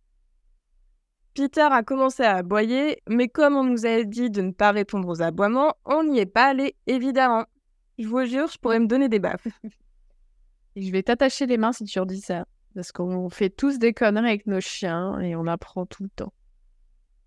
Peter 1.33 1.67
a 1.71 1.83
commencé 1.83 2.23
à 2.23 2.38
aboyer, 2.38 3.01
mais 3.07 3.29
comme 3.29 3.55
on 3.55 3.63
nous 3.63 3.85
avait 3.85 4.05
dit 4.05 4.29
de 4.29 4.41
ne 4.41 4.51
pas 4.51 4.71
répondre 4.71 5.07
aux 5.07 5.21
aboiements, 5.21 5.75
on 5.85 6.03
n'y 6.03 6.19
est 6.19 6.25
pas 6.25 6.50
allé, 6.50 6.75
évidemment. 6.88 7.45
Je 7.97 8.07
vous 8.07 8.25
jure, 8.25 8.47
je 8.47 8.57
pourrais 8.57 8.79
me 8.79 8.88
donner 8.88 9.07
des 9.07 9.19
baffes. 9.19 9.47
je 10.75 10.91
vais 10.91 11.03
t'attacher 11.03 11.45
les 11.45 11.57
mains 11.57 11.71
si 11.71 11.85
tu 11.85 12.00
redis 12.00 12.21
ça. 12.21 12.45
Parce 12.75 12.91
qu'on 12.91 13.29
fait 13.29 13.50
tous 13.50 13.79
des 13.79 13.93
conneries 13.93 14.29
avec 14.29 14.47
nos 14.47 14.61
chiens 14.61 15.19
et 15.19 15.35
on 15.35 15.47
apprend 15.47 15.85
tout 15.85 16.03
le 16.03 16.09
temps. 16.09 16.33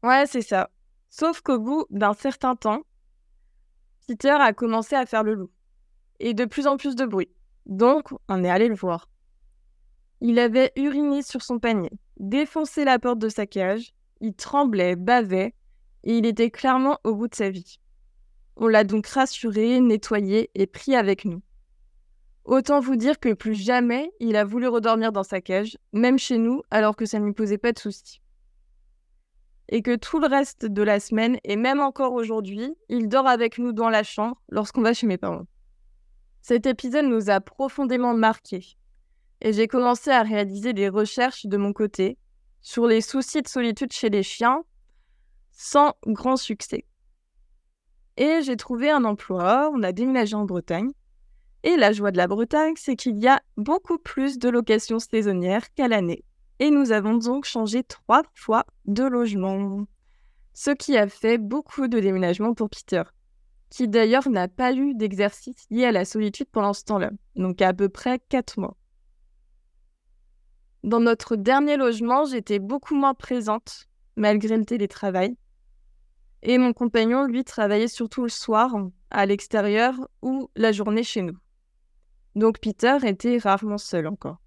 Ouais, 0.03 0.27
c'est 0.27 0.43
ça. 0.43 0.71
Sauf 1.11 1.41
qu'au 1.41 1.59
bout 1.59 1.87
d'un 1.91 2.15
certain 2.15 2.57
temps, 2.57 2.83
Peter 4.07 4.31
a 4.31 4.53
commencé 4.53 4.97
à 4.97 5.07
faire 5.07 5.23
le 5.23 5.35
loup. 5.35 5.51
Et 6.21 6.35
de 6.35 6.45
plus 6.45 6.67
en 6.67 6.77
plus 6.77 6.95
de 6.95 7.07
bruit. 7.07 7.31
Donc, 7.67 8.11
on 8.29 8.45
est 8.45 8.51
allé 8.51 8.69
le 8.69 8.75
voir. 8.75 9.09
Il 10.21 10.39
avait 10.39 10.73
uriné 10.77 11.23
sur 11.23 11.43
son 11.43 11.59
panier, 11.59 11.91
défoncé 12.19 12.85
la 12.85 12.99
porte 12.99 13.19
de 13.19 13.29
sa 13.29 13.47
cage, 13.47 13.95
il 14.21 14.35
tremblait, 14.35 14.97
bavait, 14.97 15.55
et 16.05 16.19
il 16.19 16.27
était 16.27 16.51
clairement 16.51 16.99
au 17.05 17.15
bout 17.15 17.29
de 17.29 17.35
sa 17.35 17.51
vie. 17.51 17.79
On 18.57 18.69
l'a 18.69 18.85
donc 18.85 19.07
rassuré, 19.07 19.81
nettoyé 19.81 20.51
et 20.55 20.67
pris 20.67 20.95
avec 20.95 21.25
nous. 21.25 21.43
Autant 22.45 22.81
vous 22.81 22.97
dire 22.97 23.19
que 23.19 23.33
plus 23.33 23.55
jamais 23.55 24.13
il 24.21 24.37
a 24.37 24.45
voulu 24.45 24.69
redormir 24.69 25.13
dans 25.13 25.23
sa 25.23 25.41
cage, 25.41 25.79
même 25.93 26.19
chez 26.19 26.39
nous, 26.39 26.63
alors 26.71 26.95
que 26.95 27.07
ça 27.07 27.19
ne 27.19 27.27
lui 27.27 27.33
posait 27.33 27.59
pas 27.59 27.73
de 27.73 27.79
soucis 27.79 28.21
et 29.69 29.83
que 29.83 29.97
tout 29.97 30.21
le 30.21 30.27
reste 30.27 30.67
de 30.67 30.83
la 30.83 31.01
semaine, 31.01 31.39
et 31.45 31.57
même 31.57 31.81
encore 31.81 32.13
aujourd'hui, 32.13 32.75
il 32.89 33.09
dort 33.09 33.27
avec 33.27 33.59
nous 33.59 33.73
dans 33.73 33.89
la 33.89 34.03
chambre 34.03 34.41
lorsqu'on 34.49 34.83
va 34.83 34.93
chez 34.93 35.07
mes 35.07 35.19
parents. 35.19 35.47
Cet 36.43 36.67
épisode 36.67 37.07
nous 37.07 37.31
a 37.31 37.41
profondément 37.41 38.15
marqués, 38.15 38.77
et 39.45 39.53
j'ai 39.53 39.69
commencé 39.69 40.11
à 40.11 40.25
réaliser 40.25 40.73
des 40.73 40.89
recherches 40.89 41.47
de 41.47 41.57
mon 41.57 41.73
côté 41.73 42.19
sur 42.61 42.89
les 42.89 43.01
soucis 43.01 43.43
de 43.43 43.47
solitude 43.47 43.93
chez 43.93 44.11
les 44.11 44.25
chiens, 44.25 44.65
sans 45.53 45.95
grand 46.05 46.37
succès. 46.37 46.85
Et 48.17 48.41
j'ai 48.43 48.57
trouvé 48.57 48.91
un 48.91 49.05
emploi, 49.05 49.71
on 49.73 49.85
a 49.85 49.93
déménagé 49.93 50.35
en 50.35 50.45
Bretagne, 50.45 50.91
et 51.63 51.77
la 51.77 51.93
joie 51.93 52.11
de 52.11 52.17
la 52.17 52.27
Bretagne, 52.27 52.75
c'est 52.77 52.97
qu'il 52.97 53.19
y 53.19 53.29
a 53.29 53.41
beaucoup 53.57 53.99
plus 53.99 54.41
de 54.41 54.49
locations 54.49 54.99
saisonnières 54.99 55.73
qu'à 55.75 55.87
l'année 55.87 56.25
et 56.59 56.71
nous 56.71 56.93
avons 56.93 57.15
donc 57.15 57.45
changé 57.45 57.83
trois 57.83 58.23
fois 58.35 58.65
de 58.87 59.05
logement. 59.05 59.87
Ce 60.53 60.71
qui 60.71 60.97
a 60.97 61.09
fait 61.09 61.39
beaucoup 61.39 61.89
de 61.89 61.99
déménagements 61.99 62.55
pour 62.55 62.71
Peter, 62.71 63.03
qui 63.71 63.89
d'ailleurs 63.89 64.29
n'a 64.29 64.49
pas 64.49 64.73
eu 64.73 64.95
d'exercice 64.95 65.67
lié 65.71 65.87
à 65.87 65.93
la 65.93 66.05
solitude 66.05 66.47
pendant 66.51 66.73
ce 66.73 66.85
temps-là, 66.85 67.11
donc 67.35 67.61
à, 67.61 67.75
peu 67.75 67.89
près 67.89 68.21
quatre 68.29 68.59
mois. 68.59 68.77
Dans 70.85 71.01
notre 71.01 71.37
dernier 71.37 71.79
logement, 71.79 72.27
j'étais 72.27 72.59
beaucoup 72.59 72.95
moins 72.95 73.15
présente 73.15 73.89
malgré 74.17 74.59
le 74.59 74.67
télétravail. 74.67 75.35
Et 76.43 76.59
mon 76.59 76.75
compagnon, 76.75 77.25
lui, 77.25 77.43
travaillait 77.43 77.89
surtout 77.89 78.25
le 78.25 78.29
soir, 78.29 78.77
à 79.11 79.25
l'extérieur 79.25 79.95
ou 80.21 80.51
la 80.57 80.73
journée 80.73 81.03
chez 81.03 81.23
nous. 81.23 81.39
Donc 82.35 82.59
Peter 82.59 82.99
était 83.05 83.39
rarement 83.39 83.79
seul 83.79 84.07
encore. 84.07 84.43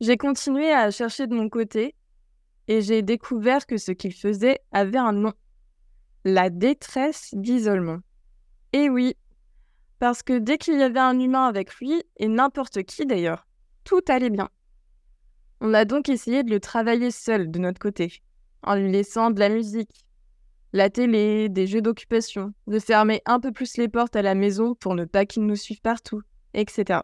J'ai 0.00 0.16
continué 0.16 0.70
à 0.70 0.92
chercher 0.92 1.26
de 1.26 1.34
mon 1.34 1.48
côté 1.48 1.96
et 2.68 2.82
j'ai 2.82 3.02
découvert 3.02 3.66
que 3.66 3.78
ce 3.78 3.90
qu'il 3.90 4.14
faisait 4.14 4.60
avait 4.70 4.96
un 4.96 5.12
nom. 5.12 5.32
La 6.24 6.50
détresse 6.50 7.30
d'isolement. 7.32 7.98
Et 8.72 8.88
oui, 8.88 9.16
parce 9.98 10.22
que 10.22 10.38
dès 10.38 10.58
qu'il 10.58 10.78
y 10.78 10.82
avait 10.82 11.00
un 11.00 11.18
humain 11.18 11.46
avec 11.46 11.74
lui, 11.76 12.02
et 12.16 12.28
n'importe 12.28 12.82
qui 12.82 13.06
d'ailleurs, 13.06 13.46
tout 13.84 14.02
allait 14.08 14.30
bien. 14.30 14.48
On 15.60 15.72
a 15.74 15.84
donc 15.84 16.08
essayé 16.08 16.42
de 16.42 16.50
le 16.50 16.60
travailler 16.60 17.10
seul 17.10 17.50
de 17.50 17.58
notre 17.58 17.78
côté, 17.78 18.22
en 18.62 18.74
lui 18.74 18.90
laissant 18.90 19.30
de 19.30 19.40
la 19.40 19.48
musique, 19.48 20.04
la 20.72 20.90
télé, 20.90 21.48
des 21.48 21.68
jeux 21.68 21.82
d'occupation, 21.82 22.52
de 22.66 22.80
fermer 22.80 23.22
un 23.26 23.38
peu 23.38 23.52
plus 23.52 23.76
les 23.76 23.88
portes 23.88 24.16
à 24.16 24.22
la 24.22 24.34
maison 24.34 24.74
pour 24.74 24.96
ne 24.96 25.04
pas 25.04 25.24
qu'il 25.24 25.46
nous 25.46 25.54
suive 25.54 25.80
partout, 25.80 26.22
etc. 26.52 27.00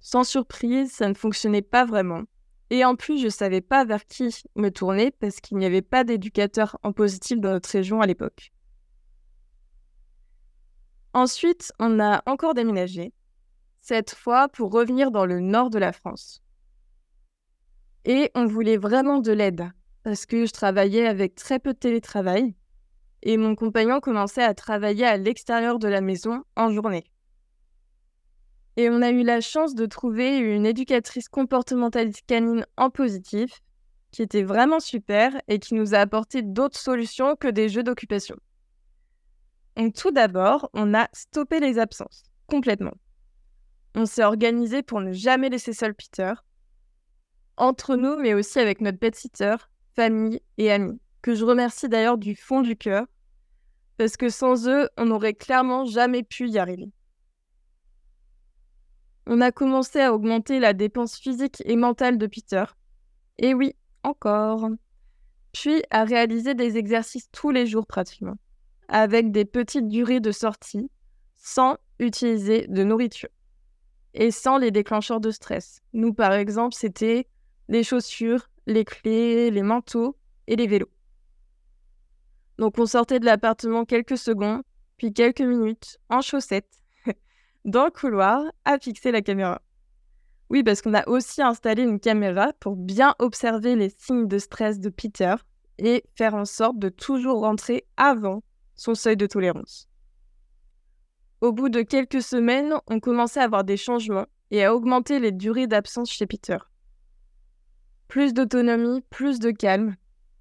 Sans 0.00 0.24
surprise, 0.24 0.90
ça 0.92 1.08
ne 1.08 1.14
fonctionnait 1.14 1.62
pas 1.62 1.84
vraiment. 1.84 2.22
Et 2.70 2.84
en 2.84 2.96
plus, 2.96 3.18
je 3.18 3.26
ne 3.26 3.30
savais 3.30 3.60
pas 3.60 3.84
vers 3.84 4.06
qui 4.06 4.34
me 4.56 4.70
tourner 4.70 5.10
parce 5.10 5.40
qu'il 5.40 5.58
n'y 5.58 5.66
avait 5.66 5.82
pas 5.82 6.04
d'éducateur 6.04 6.78
en 6.82 6.92
positif 6.92 7.38
dans 7.38 7.50
notre 7.50 7.68
région 7.68 8.00
à 8.00 8.06
l'époque. 8.06 8.53
Ensuite, 11.14 11.72
on 11.78 12.00
a 12.00 12.22
encore 12.26 12.54
déménagé, 12.54 13.12
cette 13.80 14.16
fois 14.16 14.48
pour 14.48 14.72
revenir 14.72 15.12
dans 15.12 15.26
le 15.26 15.38
nord 15.38 15.70
de 15.70 15.78
la 15.78 15.92
France. 15.92 16.42
Et 18.04 18.32
on 18.34 18.46
voulait 18.46 18.76
vraiment 18.76 19.20
de 19.20 19.30
l'aide 19.30 19.70
parce 20.02 20.26
que 20.26 20.44
je 20.44 20.52
travaillais 20.52 21.06
avec 21.06 21.36
très 21.36 21.60
peu 21.60 21.72
de 21.72 21.78
télétravail 21.78 22.56
et 23.22 23.36
mon 23.36 23.54
compagnon 23.54 24.00
commençait 24.00 24.42
à 24.42 24.54
travailler 24.54 25.06
à 25.06 25.16
l'extérieur 25.16 25.78
de 25.78 25.86
la 25.86 26.00
maison 26.00 26.42
en 26.56 26.70
journée. 26.70 27.04
Et 28.76 28.90
on 28.90 29.00
a 29.00 29.10
eu 29.10 29.22
la 29.22 29.40
chance 29.40 29.76
de 29.76 29.86
trouver 29.86 30.36
une 30.36 30.66
éducatrice 30.66 31.28
comportementaliste 31.28 32.26
canine 32.26 32.66
en 32.76 32.90
positif 32.90 33.62
qui 34.10 34.22
était 34.22 34.42
vraiment 34.42 34.80
super 34.80 35.40
et 35.46 35.60
qui 35.60 35.74
nous 35.74 35.94
a 35.94 35.98
apporté 35.98 36.42
d'autres 36.42 36.78
solutions 36.78 37.36
que 37.36 37.48
des 37.48 37.68
jeux 37.68 37.84
d'occupation. 37.84 38.36
Tout 39.94 40.10
d'abord, 40.10 40.70
on 40.72 40.94
a 40.94 41.08
stoppé 41.12 41.60
les 41.60 41.78
absences 41.78 42.24
complètement. 42.46 42.94
On 43.94 44.06
s'est 44.06 44.24
organisé 44.24 44.82
pour 44.82 45.00
ne 45.00 45.12
jamais 45.12 45.48
laisser 45.48 45.72
seul 45.72 45.94
Peter, 45.94 46.32
entre 47.56 47.96
nous, 47.96 48.16
mais 48.16 48.34
aussi 48.34 48.58
avec 48.58 48.80
notre 48.80 48.98
pet 48.98 49.14
sitter, 49.14 49.56
famille 49.94 50.40
et 50.58 50.72
amis, 50.72 51.00
que 51.22 51.34
je 51.34 51.44
remercie 51.44 51.88
d'ailleurs 51.88 52.18
du 52.18 52.34
fond 52.34 52.60
du 52.60 52.76
cœur, 52.76 53.06
parce 53.96 54.16
que 54.16 54.28
sans 54.28 54.68
eux, 54.68 54.88
on 54.96 55.06
n'aurait 55.06 55.34
clairement 55.34 55.84
jamais 55.84 56.22
pu 56.22 56.48
y 56.48 56.58
arriver. 56.58 56.90
On 59.26 59.40
a 59.40 59.52
commencé 59.52 60.00
à 60.00 60.12
augmenter 60.12 60.58
la 60.58 60.72
dépense 60.72 61.16
physique 61.16 61.62
et 61.64 61.76
mentale 61.76 62.18
de 62.18 62.26
Peter. 62.26 62.64
Et 63.38 63.54
oui, 63.54 63.74
encore. 64.02 64.68
Puis 65.52 65.82
à 65.90 66.04
réaliser 66.04 66.54
des 66.54 66.76
exercices 66.76 67.30
tous 67.30 67.50
les 67.50 67.66
jours 67.66 67.86
pratiquement, 67.86 68.36
avec 68.88 69.30
des 69.32 69.44
petites 69.44 69.88
durées 69.88 70.20
de 70.20 70.32
sortie, 70.32 70.90
sans 71.34 71.76
utiliser 71.98 72.66
de 72.68 72.84
nourriture 72.84 73.28
et 74.14 74.30
sans 74.30 74.58
les 74.58 74.70
déclencheurs 74.70 75.20
de 75.20 75.30
stress. 75.30 75.82
Nous, 75.92 76.14
par 76.14 76.32
exemple, 76.32 76.74
c'était 76.74 77.26
les 77.68 77.82
chaussures, 77.82 78.48
les 78.66 78.84
clés, 78.84 79.50
les 79.50 79.62
manteaux 79.62 80.16
et 80.46 80.56
les 80.56 80.66
vélos. 80.66 80.90
Donc 82.58 82.78
on 82.78 82.86
sortait 82.86 83.18
de 83.18 83.24
l'appartement 83.24 83.84
quelques 83.84 84.16
secondes, 84.16 84.62
puis 84.96 85.12
quelques 85.12 85.40
minutes 85.40 85.98
en 86.08 86.20
chaussettes, 86.20 86.80
dans 87.64 87.86
le 87.86 87.90
couloir, 87.90 88.44
à 88.64 88.78
fixer 88.78 89.10
la 89.10 89.22
caméra. 89.22 89.60
Oui, 90.50 90.62
parce 90.62 90.82
qu'on 90.82 90.94
a 90.94 91.08
aussi 91.08 91.42
installé 91.42 91.82
une 91.82 91.98
caméra 91.98 92.52
pour 92.60 92.76
bien 92.76 93.16
observer 93.18 93.74
les 93.74 93.90
signes 93.90 94.28
de 94.28 94.38
stress 94.38 94.78
de 94.78 94.88
Peter 94.88 95.34
et 95.78 96.04
faire 96.14 96.34
en 96.34 96.44
sorte 96.44 96.78
de 96.78 96.90
toujours 96.90 97.40
rentrer 97.40 97.86
avant 97.96 98.42
son 98.76 98.94
seuil 98.94 99.16
de 99.16 99.26
tolérance. 99.26 99.88
Au 101.40 101.52
bout 101.52 101.68
de 101.68 101.82
quelques 101.82 102.22
semaines, 102.22 102.74
on 102.86 103.00
commençait 103.00 103.40
à 103.40 103.44
avoir 103.44 103.64
des 103.64 103.76
changements 103.76 104.26
et 104.50 104.64
à 104.64 104.74
augmenter 104.74 105.20
les 105.20 105.32
durées 105.32 105.66
d'absence 105.66 106.10
chez 106.10 106.26
Peter 106.26 106.58
plus 108.14 108.32
d'autonomie, 108.32 109.00
plus 109.10 109.40
de 109.40 109.50
calme 109.50 109.96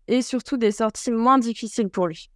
et 0.07 0.21
surtout 0.21 0.57
des 0.57 0.71
sorties 0.71 1.11
moins 1.11 1.39
difficiles 1.39 1.89
pour 1.89 2.07
lui. 2.07 2.29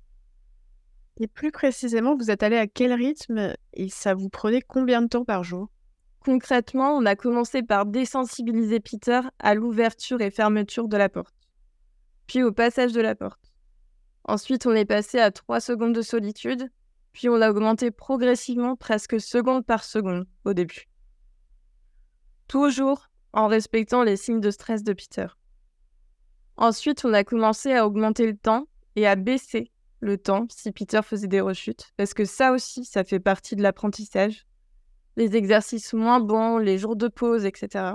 Et 1.20 1.28
plus 1.28 1.52
précisément, 1.52 2.16
vous 2.16 2.32
êtes 2.32 2.42
allé 2.42 2.58
à 2.58 2.66
quel 2.66 2.94
rythme 2.94 3.54
et 3.74 3.90
ça 3.90 4.16
vous 4.16 4.30
prenait 4.30 4.64
combien 4.64 5.02
de 5.02 5.08
temps 5.08 5.26
par 5.26 5.44
jour? 5.44 5.70
Concrètement, 6.22 6.96
on 6.98 7.06
a 7.06 7.16
commencé 7.16 7.62
par 7.62 7.86
désensibiliser 7.86 8.80
Peter 8.80 9.22
à 9.38 9.54
l'ouverture 9.54 10.22
et 10.22 10.32
fermeture 10.32 10.88
de 10.88 10.98
la 10.98 11.08
porte, 11.08 11.36
puis 12.26 12.42
au 12.42 12.52
passage 12.52 12.92
de 12.92 13.02
la 13.02 13.14
porte. 13.14 13.54
Ensuite, 14.28 14.66
on 14.66 14.74
est 14.74 14.86
passé 14.86 15.20
à 15.20 15.32
3 15.32 15.62
secondes 15.62 15.96
de 15.96 16.02
solitude, 16.02 16.70
puis 17.14 17.30
on 17.30 17.42
a 17.42 17.50
augmenté 17.50 17.92
progressivement 17.92 18.76
presque 18.76 19.20
seconde 19.22 19.66
par 19.66 19.84
seconde 19.84 20.28
au 20.44 20.54
début. 20.54 20.90
Toujours 22.48 23.10
en 23.32 23.48
respectant 23.48 24.04
les 24.04 24.18
signes 24.18 24.42
de 24.42 24.52
stress 24.52 24.84
de 24.84 24.94
Peter. 24.94 25.28
Ensuite, 26.58 27.06
on 27.06 27.14
a 27.14 27.24
commencé 27.24 27.74
à 27.74 27.88
augmenter 27.88 28.26
le 28.28 28.38
temps 28.38 28.68
et 28.96 29.08
à 29.08 29.16
baisser 29.16 29.72
le 30.00 30.18
temps 30.18 30.48
si 30.50 30.72
Peter 30.72 31.02
faisait 31.04 31.28
des 31.28 31.42
rechutes, 31.42 31.94
parce 31.98 32.14
que 32.14 32.26
ça 32.26 32.52
aussi, 32.52 32.84
ça 32.84 33.04
fait 33.04 33.20
partie 33.20 33.56
de 33.56 33.64
l'apprentissage. 33.64 34.46
Les 35.16 35.36
exercices 35.36 35.94
moins 35.94 36.20
bons, 36.20 36.58
les 36.58 36.78
jours 36.78 36.96
de 36.96 37.08
pause, 37.08 37.46
etc. 37.46 37.94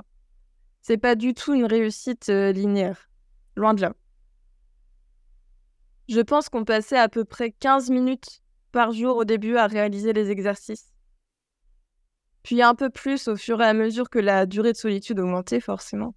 C'est 0.81 0.97
pas 0.97 1.15
du 1.15 1.33
tout 1.33 1.53
une 1.53 1.65
réussite 1.65 2.27
euh, 2.29 2.51
linéaire, 2.51 3.09
loin 3.55 3.73
de 3.73 3.81
là. 3.81 3.93
Je 6.09 6.21
pense 6.21 6.49
qu'on 6.49 6.65
passait 6.65 6.97
à 6.97 7.09
peu 7.09 7.25
près 7.25 7.51
15 7.51 7.89
minutes 7.89 8.41
par 8.71 8.91
jour 8.91 9.17
au 9.17 9.25
début 9.25 9.57
à 9.57 9.67
réaliser 9.67 10.13
les 10.13 10.31
exercices 10.31 10.93
puis 12.43 12.61
un 12.61 12.75
peu 12.75 12.89
plus 12.89 13.27
au 13.29 13.35
fur 13.35 13.61
et 13.61 13.65
à 13.65 13.73
mesure 13.73 14.09
que 14.09 14.19
la 14.19 14.45
durée 14.45 14.73
de 14.73 14.77
solitude 14.77 15.19
augmentait 15.19 15.61
forcément. 15.61 16.13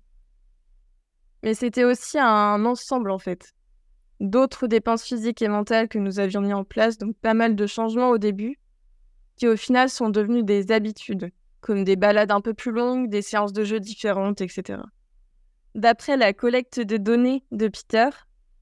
Mais 1.43 1.55
c'était 1.55 1.85
aussi 1.85 2.19
un 2.19 2.65
ensemble 2.65 3.11
en 3.11 3.19
fait. 3.19 3.55
D'autres 4.19 4.67
dépenses 4.67 5.05
physiques 5.05 5.43
et 5.43 5.49
mentales 5.49 5.89
que 5.89 5.99
nous 5.99 6.19
avions 6.19 6.41
mis 6.41 6.53
en 6.53 6.65
place, 6.65 6.99
donc 6.99 7.17
pas 7.17 7.35
mal 7.35 7.55
de 7.55 7.67
changements 7.67 8.11
au 8.11 8.19
début, 8.19 8.59
qui 9.37 9.47
au 9.47 9.57
final 9.57 9.89
sont 9.89 10.09
devenus 10.09 10.45
des 10.45 10.73
habitudes, 10.73 11.31
comme 11.61 11.85
des 11.85 11.97
balades 11.97 12.33
un 12.33 12.41
peu 12.41 12.55
plus 12.55 12.73
longues, 12.73 13.09
des 13.09 13.23
séances 13.23 13.53
de 13.53 13.63
jeux 13.63 13.81
différentes, 13.81 14.41
etc. 14.41 14.81
D'après 15.75 16.17
la 16.17 16.33
collecte 16.33 16.81
de 16.81 16.97
données 16.97 17.45
de 17.53 17.69
Peter, 17.69 18.09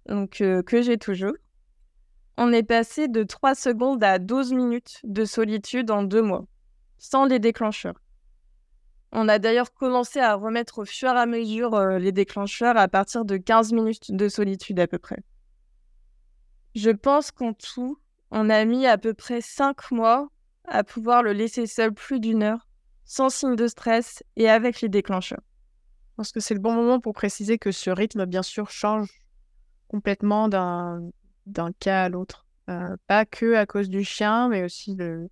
donc 0.07 0.41
euh, 0.41 0.63
que 0.63 0.83
j'ai 0.83 0.99
toujours, 0.99 1.35
on 2.37 2.53
est 2.53 2.63
passé 2.63 3.09
de 3.09 3.23
3 3.23 3.55
secondes 3.55 4.03
à 4.03 4.19
12 4.19 4.53
minutes 4.53 5.01
de 5.05 5.25
solitude 5.25 5.91
en 5.91 6.03
deux 6.03 6.23
mois 6.23 6.47
sans 6.99 7.27
les 7.27 7.39
déclencheurs. 7.39 8.01
On 9.13 9.29
a 9.29 9.39
d'ailleurs 9.39 9.73
commencé 9.75 10.19
à 10.19 10.35
remettre 10.35 10.79
au 10.79 10.85
fur 10.85 11.11
et 11.11 11.19
à 11.19 11.27
mesure 11.27 11.75
euh, 11.75 11.99
les 11.99 12.13
déclencheurs 12.13 12.77
à 12.77 12.89
partir 12.89 13.25
de 13.25 13.37
15 13.37 13.73
minutes 13.73 14.11
de 14.11 14.29
solitude 14.29 14.81
à 14.81 14.87
peu 14.87 14.99
près. 14.99 15.19
Je 16.75 16.91
pense 16.91 17.31
qu'en 17.31 17.53
tout, 17.53 17.99
on 18.31 18.51
a 18.51 18.65
mis 18.65 18.87
à 18.87 18.99
peu 18.99 19.15
près 19.15 19.41
5 19.41 19.93
mois 19.93 20.29
à 20.67 20.83
pouvoir 20.83 21.23
le 21.23 21.33
laisser 21.33 21.67
seul 21.67 21.93
plus 21.93 22.19
d'une 22.19 22.43
heure, 22.43 22.69
sans 23.05 23.29
signe 23.29 23.55
de 23.55 23.69
stress 23.69 24.25
et 24.37 24.49
avec 24.49 24.81
les 24.81 24.89
déclencheurs. 24.89 25.43
Je 26.11 26.17
pense 26.17 26.33
que 26.33 26.41
c'est 26.41 26.55
le 26.55 26.61
bon 26.61 26.73
moment 26.73 27.01
pour 27.01 27.13
préciser 27.13 27.59
que 27.59 27.71
ce 27.71 27.91
rythme, 27.91 28.25
bien 28.25 28.43
sûr, 28.43 28.71
change 28.71 29.09
complètement 29.89 30.49
d'un 30.49 31.73
cas 31.79 32.05
à 32.05 32.09
l'autre. 32.09 32.47
Euh, 32.71 32.97
pas 33.07 33.27
que 33.27 33.55
à 33.55 33.67
cause 33.67 33.89
du 33.89 34.05
chien, 34.05 34.49
mais 34.49 34.65
aussi 34.65 34.95
le, 34.95 35.29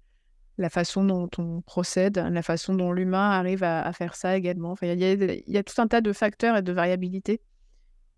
la 0.58 0.68
façon 0.68 1.04
dont 1.04 1.30
on 1.38 1.62
procède, 1.62 2.18
la 2.18 2.42
façon 2.42 2.74
dont 2.74 2.92
l'humain 2.92 3.30
arrive 3.30 3.64
à, 3.64 3.90
faire 3.92 4.14
ça 4.14 4.36
également. 4.36 4.74
Il 4.82 5.00
y, 5.46 5.56
a 5.56 5.62
tout 5.62 5.80
un 5.80 5.88
tas 5.88 6.00
de 6.00 6.12
facteurs 6.12 6.56
et 6.56 6.62
de 6.62 6.72
variabilités 6.72 7.40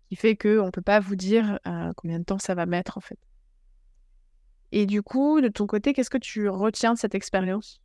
qui 0.09 0.15
fait 0.15 0.35
qu'on 0.35 0.65
ne 0.65 0.69
peut 0.69 0.81
pas 0.81 0.99
vous 0.99 1.15
dire 1.15 1.59
euh, 1.65 1.91
combien 1.95 2.19
de 2.19 2.25
temps 2.25 2.39
ça 2.39 2.55
va 2.55 2.65
mettre 2.65 2.97
en 2.97 3.01
fait. 3.01 3.19
Et 4.71 4.85
du 4.85 5.01
coup, 5.01 5.39
de 5.41 5.47
ton 5.47 5.67
côté, 5.67 5.93
qu'est-ce 5.93 6.09
que 6.09 6.17
tu 6.17 6.49
retiens 6.49 6.93
de 6.93 6.99
cette 6.99 7.15
expérience? 7.15 7.81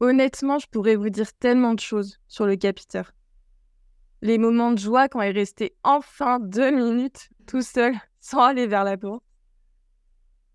Honnêtement, 0.00 0.58
je 0.58 0.66
pourrais 0.66 0.96
vous 0.96 1.10
dire 1.10 1.32
tellement 1.34 1.74
de 1.74 1.80
choses 1.80 2.18
sur 2.26 2.46
le 2.46 2.56
capitaine. 2.56 3.04
Les 4.22 4.38
moments 4.38 4.70
de 4.70 4.78
joie 4.78 5.08
quand 5.08 5.20
il 5.20 5.36
restait 5.36 5.74
enfin 5.82 6.38
deux 6.38 6.70
minutes 6.70 7.28
tout 7.46 7.60
seul 7.62 7.94
sans 8.20 8.42
aller 8.42 8.68
vers 8.68 8.84
la 8.84 8.96
porte. 8.96 9.24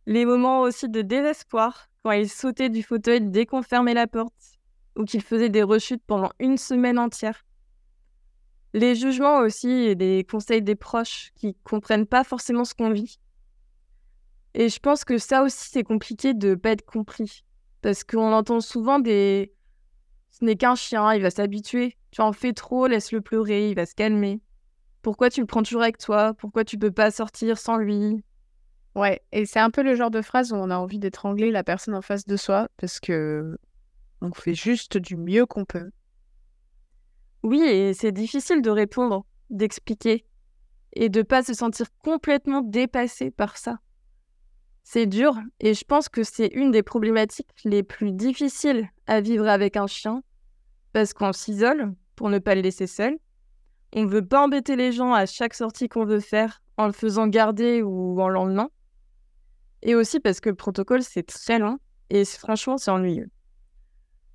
Les 0.06 0.26
moments 0.26 0.62
aussi 0.62 0.88
de 0.88 1.02
désespoir 1.02 1.90
quand 2.02 2.12
il 2.12 2.30
sautait 2.30 2.70
du 2.70 2.82
fauteuil 2.82 3.20
dès 3.22 3.46
qu'on 3.46 3.62
fermait 3.62 3.94
la 3.94 4.08
porte 4.08 4.34
ou 4.96 5.04
qu'il 5.04 5.22
faisait 5.22 5.50
des 5.50 5.64
rechutes 5.64 6.02
pendant 6.08 6.32
une 6.40 6.58
semaine 6.58 6.98
entière. 6.98 7.46
Les 8.74 8.96
jugements 8.96 9.40
aussi 9.40 9.70
et 9.70 9.96
des 9.96 10.26
conseils 10.30 10.62
des 10.62 10.76
proches 10.76 11.32
qui 11.36 11.56
comprennent 11.66 12.08
pas 12.08 12.24
forcément 12.24 12.64
ce 12.64 12.74
qu'on 12.74 12.92
vit. 12.92 13.20
Et 14.54 14.70
je 14.70 14.80
pense 14.80 15.04
que 15.04 15.18
ça 15.18 15.44
aussi, 15.44 15.70
c'est 15.72 15.84
compliqué 15.84 16.34
de 16.34 16.56
pas 16.56 16.72
être 16.72 16.86
compris. 16.86 17.44
Parce 17.82 18.04
qu'on 18.04 18.32
entend 18.32 18.62
souvent 18.62 19.00
des. 19.00 19.54
Ce 20.32 20.44
n'est 20.44 20.56
qu'un 20.56 20.76
chien, 20.76 21.14
il 21.14 21.22
va 21.22 21.32
s'habituer. 21.32 21.98
Tu 22.18 22.24
en 22.24 22.34
fais 22.34 22.54
trop, 22.54 22.88
laisse-le 22.88 23.22
pleurer, 23.22 23.70
il 23.70 23.76
va 23.76 23.86
se 23.86 23.94
calmer. 23.94 24.42
Pourquoi 25.04 25.30
tu 25.30 25.40
le 25.40 25.46
prends 25.46 25.62
toujours 25.62 25.84
avec 25.84 26.00
toi? 26.00 26.34
Pourquoi 26.34 26.66
tu 26.66 26.80
peux 26.80 26.90
pas 26.90 27.12
sortir 27.12 27.60
sans 27.60 27.78
lui? 27.78 28.24
Ouais, 28.96 29.22
et 29.32 29.46
c'est 29.46 29.60
un 29.60 29.70
peu 29.70 29.84
le 29.84 29.94
genre 29.94 30.10
de 30.10 30.24
phrase 30.24 30.52
où 30.52 30.56
on 30.56 30.72
a 30.72 30.78
envie 30.78 30.98
d'étrangler 30.98 31.52
la 31.52 31.64
personne 31.64 31.94
en 31.94 32.02
face 32.02 32.26
de 32.26 32.36
soi 32.36 32.70
parce 32.78 33.00
que 33.00 33.56
on 34.22 34.34
fait 34.34 34.56
juste 34.56 34.98
du 34.98 35.16
mieux 35.16 35.46
qu'on 35.46 35.64
peut. 35.64 35.92
Oui, 37.44 37.62
et 37.62 37.94
c'est 37.94 38.12
difficile 38.12 38.64
de 38.64 38.72
répondre, 38.72 39.24
d'expliquer 39.52 40.26
et 40.94 41.10
de 41.10 41.22
pas 41.22 41.44
se 41.44 41.54
sentir 41.54 41.86
complètement 42.04 42.64
dépassé 42.64 43.30
par 43.30 43.58
ça. 43.58 43.78
C'est 44.82 45.06
dur 45.06 45.38
et 45.60 45.76
je 45.76 45.86
pense 45.86 46.10
que 46.10 46.24
c'est 46.24 46.48
une 46.48 46.72
des 46.72 46.82
problématiques 46.82 47.52
les 47.64 47.84
plus 47.84 48.12
difficiles 48.12 48.90
à 49.06 49.22
vivre 49.22 49.48
avec 49.48 49.78
un 49.78 49.86
chien 49.86 50.24
parce 50.94 51.14
qu'on 51.14 51.32
s'isole 51.32 51.94
pour 52.18 52.30
ne 52.30 52.40
pas 52.40 52.56
le 52.56 52.62
laisser 52.62 52.88
seul. 52.88 53.18
On 53.96 54.04
ne 54.04 54.10
veut 54.10 54.26
pas 54.26 54.44
embêter 54.44 54.76
les 54.76 54.92
gens 54.92 55.14
à 55.14 55.26
chaque 55.26 55.54
sortie 55.54 55.88
qu'on 55.88 56.04
veut 56.04 56.20
faire 56.20 56.62
en 56.76 56.88
le 56.88 56.92
faisant 56.92 57.28
garder 57.28 57.82
ou 57.82 58.20
en 58.22 58.28
l'emmenant. 58.28 58.70
Et 59.84 59.96
aussi 59.96 60.20
parce 60.20 60.42
que 60.42 60.50
le 60.50 60.56
protocole, 60.56 61.04
c'est 61.04 61.24
très 61.24 61.60
long 61.60 61.78
et 62.10 62.26
franchement, 62.26 62.78
c'est 62.78 62.92
ennuyeux. 62.92 63.30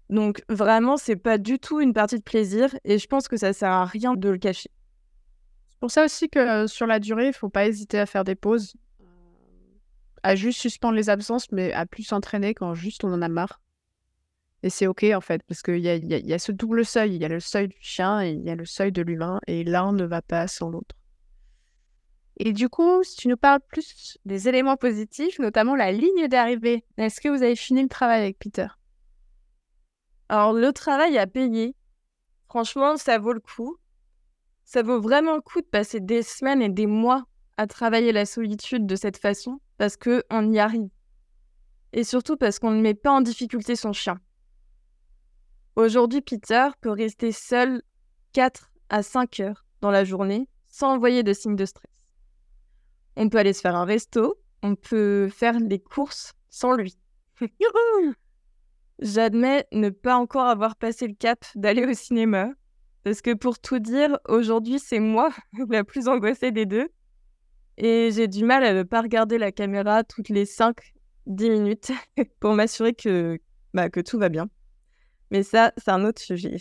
Donc 0.08 0.42
vraiment, 0.48 0.96
c'est 0.96 1.16
pas 1.16 1.36
du 1.36 1.58
tout 1.58 1.80
une 1.80 1.92
partie 1.92 2.18
de 2.18 2.22
plaisir 2.22 2.74
et 2.84 2.98
je 2.98 3.06
pense 3.06 3.28
que 3.28 3.36
ça 3.36 3.52
sert 3.52 3.70
à 3.70 3.84
rien 3.84 4.14
de 4.14 4.28
le 4.28 4.38
cacher. 4.38 4.70
C'est 5.68 5.78
pour 5.80 5.90
ça 5.90 6.04
aussi 6.04 6.28
que 6.28 6.38
euh, 6.38 6.66
sur 6.66 6.86
la 6.86 7.00
durée, 7.00 7.28
il 7.28 7.32
faut 7.32 7.48
pas 7.48 7.66
hésiter 7.66 7.98
à 7.98 8.06
faire 8.06 8.24
des 8.24 8.36
pauses, 8.36 8.74
à 10.22 10.36
juste 10.36 10.60
suspendre 10.60 10.94
les 10.94 11.10
absences, 11.10 11.50
mais 11.50 11.72
à 11.72 11.84
plus 11.86 12.04
s'entraîner 12.04 12.54
quand 12.54 12.74
juste 12.74 13.04
on 13.04 13.12
en 13.12 13.22
a 13.22 13.28
marre. 13.28 13.60
Et 14.62 14.70
c'est 14.70 14.86
ok 14.86 15.04
en 15.14 15.20
fait, 15.20 15.42
parce 15.48 15.62
qu'il 15.62 15.78
y 15.78 15.88
a, 15.88 15.96
y, 15.96 16.32
a, 16.32 16.34
a 16.34 16.38
ce 16.38 16.52
double 16.52 16.84
seuil. 16.84 17.16
Il 17.16 17.22
y 17.22 17.24
a 17.24 17.28
le 17.28 17.40
seuil 17.40 17.68
du 17.68 17.76
chien 17.80 18.22
et 18.22 18.30
il 18.30 18.42
y 18.42 18.50
a 18.50 18.54
le 18.54 18.64
seuil 18.64 18.92
de 18.92 19.02
l'humain, 19.02 19.40
et 19.46 19.64
l'un 19.64 19.92
ne 19.92 20.04
va 20.04 20.22
pas 20.22 20.46
sans 20.46 20.70
l'autre. 20.70 20.94
Et 22.38 22.52
du 22.52 22.68
coup, 22.68 23.02
si 23.02 23.16
tu 23.16 23.28
nous 23.28 23.36
parles 23.36 23.60
plus 23.60 24.18
des 24.24 24.48
éléments 24.48 24.76
positifs, 24.76 25.38
notamment 25.38 25.76
la 25.76 25.92
ligne 25.92 26.28
d'arrivée, 26.28 26.84
est-ce 26.96 27.20
que 27.20 27.28
vous 27.28 27.42
avez 27.42 27.56
fini 27.56 27.82
le 27.82 27.88
travail 27.88 28.22
avec 28.22 28.38
Peter? 28.38 28.68
Alors, 30.28 30.52
le 30.52 30.72
travail 30.72 31.18
à 31.18 31.26
payer, 31.26 31.76
franchement, 32.48 32.96
ça 32.96 33.18
vaut 33.18 33.34
le 33.34 33.40
coup. 33.40 33.76
Ça 34.64 34.82
vaut 34.82 35.00
vraiment 35.00 35.34
le 35.34 35.42
coup 35.42 35.60
de 35.60 35.66
passer 35.66 36.00
des 36.00 36.22
semaines 36.22 36.62
et 36.62 36.70
des 36.70 36.86
mois 36.86 37.26
à 37.58 37.66
travailler 37.66 38.12
la 38.12 38.24
solitude 38.24 38.86
de 38.86 38.96
cette 38.96 39.18
façon, 39.18 39.60
parce 39.76 39.96
qu'on 39.96 40.52
y 40.52 40.58
arrive. 40.58 40.88
Et 41.92 42.04
surtout 42.04 42.38
parce 42.38 42.58
qu'on 42.58 42.70
ne 42.70 42.80
met 42.80 42.94
pas 42.94 43.10
en 43.10 43.20
difficulté 43.20 43.76
son 43.76 43.92
chien. 43.92 44.18
Aujourd'hui, 45.74 46.20
Peter 46.20 46.68
peut 46.82 46.90
rester 46.90 47.32
seul 47.32 47.82
4 48.34 48.70
à 48.90 49.02
5 49.02 49.40
heures 49.40 49.64
dans 49.80 49.90
la 49.90 50.04
journée 50.04 50.48
sans 50.68 50.94
envoyer 50.94 51.22
de 51.22 51.32
signes 51.32 51.56
de 51.56 51.64
stress. 51.64 51.90
On 53.16 53.28
peut 53.30 53.38
aller 53.38 53.54
se 53.54 53.62
faire 53.62 53.74
un 53.74 53.86
resto, 53.86 54.38
on 54.62 54.74
peut 54.74 55.28
faire 55.30 55.58
les 55.58 55.78
courses 55.78 56.34
sans 56.50 56.74
lui. 56.74 56.98
J'admets 58.98 59.66
ne 59.72 59.88
pas 59.88 60.16
encore 60.16 60.46
avoir 60.46 60.76
passé 60.76 61.08
le 61.08 61.14
cap 61.14 61.44
d'aller 61.54 61.86
au 61.86 61.94
cinéma, 61.94 62.50
parce 63.02 63.22
que 63.22 63.32
pour 63.32 63.58
tout 63.58 63.78
dire, 63.78 64.18
aujourd'hui 64.28 64.78
c'est 64.78 65.00
moi 65.00 65.30
la 65.70 65.84
plus 65.84 66.06
angoissée 66.06 66.52
des 66.52 66.66
deux, 66.66 66.88
et 67.78 68.10
j'ai 68.12 68.28
du 68.28 68.44
mal 68.44 68.62
à 68.62 68.74
ne 68.74 68.82
pas 68.82 69.00
regarder 69.00 69.38
la 69.38 69.52
caméra 69.52 70.04
toutes 70.04 70.28
les 70.28 70.44
5-10 70.44 70.74
minutes 71.26 71.92
pour 72.40 72.52
m'assurer 72.52 72.92
que, 72.92 73.38
bah, 73.72 73.88
que 73.88 74.00
tout 74.00 74.18
va 74.18 74.28
bien. 74.28 74.50
Mais 75.32 75.42
ça, 75.42 75.72
c'est 75.78 75.88
un 75.88 76.04
autre 76.04 76.20
sujet. 76.20 76.58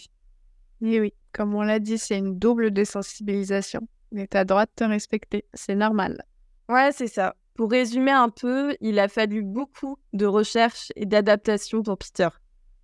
Oui, 0.80 0.98
oui, 1.02 1.14
comme 1.34 1.54
on 1.54 1.62
l'a 1.62 1.80
dit, 1.80 1.98
c'est 1.98 2.18
une 2.18 2.40
double 2.40 2.72
désensibilisation. 2.72 3.82
Mais 4.14 4.28
t'as 4.28 4.46
droit 4.46 4.66
de 4.66 4.72
te 4.74 4.86
respecter, 4.86 5.44
c'est 5.54 5.76
normal. 5.76 6.24
Ouais, 6.70 6.94
c'est 6.94 7.08
ça. 7.08 7.36
Pour 7.56 7.70
résumer 7.70 8.12
un 8.12 8.30
peu, 8.30 8.78
il 8.80 8.98
a 9.00 9.10
fallu 9.10 9.44
beaucoup 9.44 9.98
de 10.14 10.26
recherche 10.26 10.94
et 10.96 11.06
d'adaptation 11.06 11.84
pour 11.84 11.98
Peter. 11.98 12.30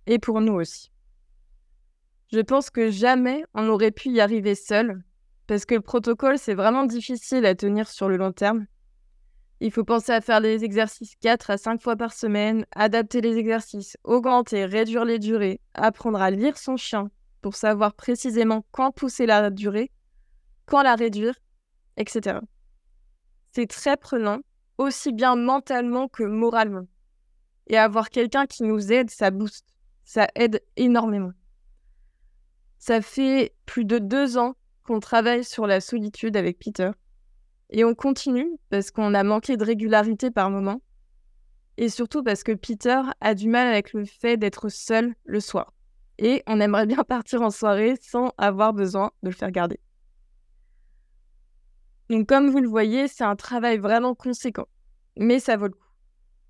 Et 0.06 0.18
pour 0.18 0.42
nous 0.42 0.52
aussi. 0.52 0.90
Je 2.32 2.40
pense 2.40 2.68
que 2.68 2.90
jamais 2.90 3.46
on 3.54 3.62
n'aurait 3.62 3.90
pu 3.90 4.10
y 4.10 4.20
arriver 4.20 4.54
seul, 4.54 5.02
parce 5.46 5.64
que 5.64 5.76
le 5.76 5.80
protocole, 5.80 6.36
c'est 6.36 6.52
vraiment 6.52 6.84
difficile 6.84 7.46
à 7.46 7.54
tenir 7.54 7.88
sur 7.88 8.10
le 8.10 8.18
long 8.18 8.32
terme. 8.32 8.66
Il 9.60 9.72
faut 9.72 9.84
penser 9.84 10.12
à 10.12 10.20
faire 10.20 10.40
les 10.40 10.64
exercices 10.64 11.14
4 11.20 11.50
à 11.50 11.58
5 11.58 11.82
fois 11.82 11.96
par 11.96 12.12
semaine, 12.12 12.64
adapter 12.74 13.20
les 13.20 13.36
exercices, 13.36 13.96
augmenter, 14.04 14.64
réduire 14.64 15.04
les 15.04 15.18
durées, 15.18 15.60
apprendre 15.74 16.20
à 16.20 16.30
lire 16.30 16.56
son 16.56 16.76
chien 16.76 17.10
pour 17.42 17.54
savoir 17.54 17.94
précisément 17.94 18.64
quand 18.70 18.92
pousser 18.92 19.26
la 19.26 19.50
durée, 19.50 19.90
quand 20.66 20.82
la 20.82 20.94
réduire, 20.94 21.34
etc 21.96 22.38
c'est 23.52 23.66
très 23.66 23.96
prenant, 23.96 24.38
aussi 24.78 25.12
bien 25.12 25.34
mentalement 25.34 26.08
que 26.08 26.22
moralement. 26.22 26.86
Et 27.66 27.76
avoir 27.76 28.10
quelqu'un 28.10 28.46
qui 28.46 28.62
nous 28.62 28.92
aide, 28.92 29.10
ça 29.10 29.30
booste, 29.30 29.66
ça 30.04 30.28
aide 30.34 30.62
énormément. 30.76 31.32
Ça 32.78 33.02
fait 33.02 33.52
plus 33.66 33.84
de 33.84 33.98
deux 33.98 34.38
ans 34.38 34.54
qu'on 34.84 35.00
travaille 35.00 35.44
sur 35.44 35.66
la 35.66 35.80
solitude 35.80 36.36
avec 36.36 36.58
Peter. 36.58 36.90
Et 37.70 37.84
on 37.84 37.94
continue 37.94 38.50
parce 38.70 38.90
qu'on 38.90 39.14
a 39.14 39.22
manqué 39.22 39.56
de 39.56 39.64
régularité 39.64 40.30
par 40.30 40.50
moment. 40.50 40.80
Et 41.76 41.88
surtout 41.88 42.22
parce 42.22 42.42
que 42.42 42.52
Peter 42.52 43.00
a 43.20 43.34
du 43.34 43.48
mal 43.48 43.68
avec 43.68 43.92
le 43.92 44.04
fait 44.04 44.36
d'être 44.36 44.68
seul 44.68 45.14
le 45.24 45.40
soir. 45.40 45.74
Et 46.18 46.42
on 46.46 46.60
aimerait 46.60 46.86
bien 46.86 47.04
partir 47.08 47.42
en 47.42 47.50
soirée 47.50 47.94
sans 48.00 48.32
avoir 48.38 48.72
besoin 48.72 49.12
de 49.22 49.28
le 49.28 49.34
faire 49.34 49.50
garder. 49.50 49.78
Donc, 52.10 52.26
comme 52.26 52.48
vous 52.48 52.60
le 52.60 52.68
voyez, 52.68 53.06
c'est 53.06 53.24
un 53.24 53.36
travail 53.36 53.78
vraiment 53.78 54.14
conséquent. 54.14 54.66
Mais 55.18 55.40
ça 55.40 55.56
vaut 55.56 55.66
le 55.66 55.72
coup. 55.72 55.88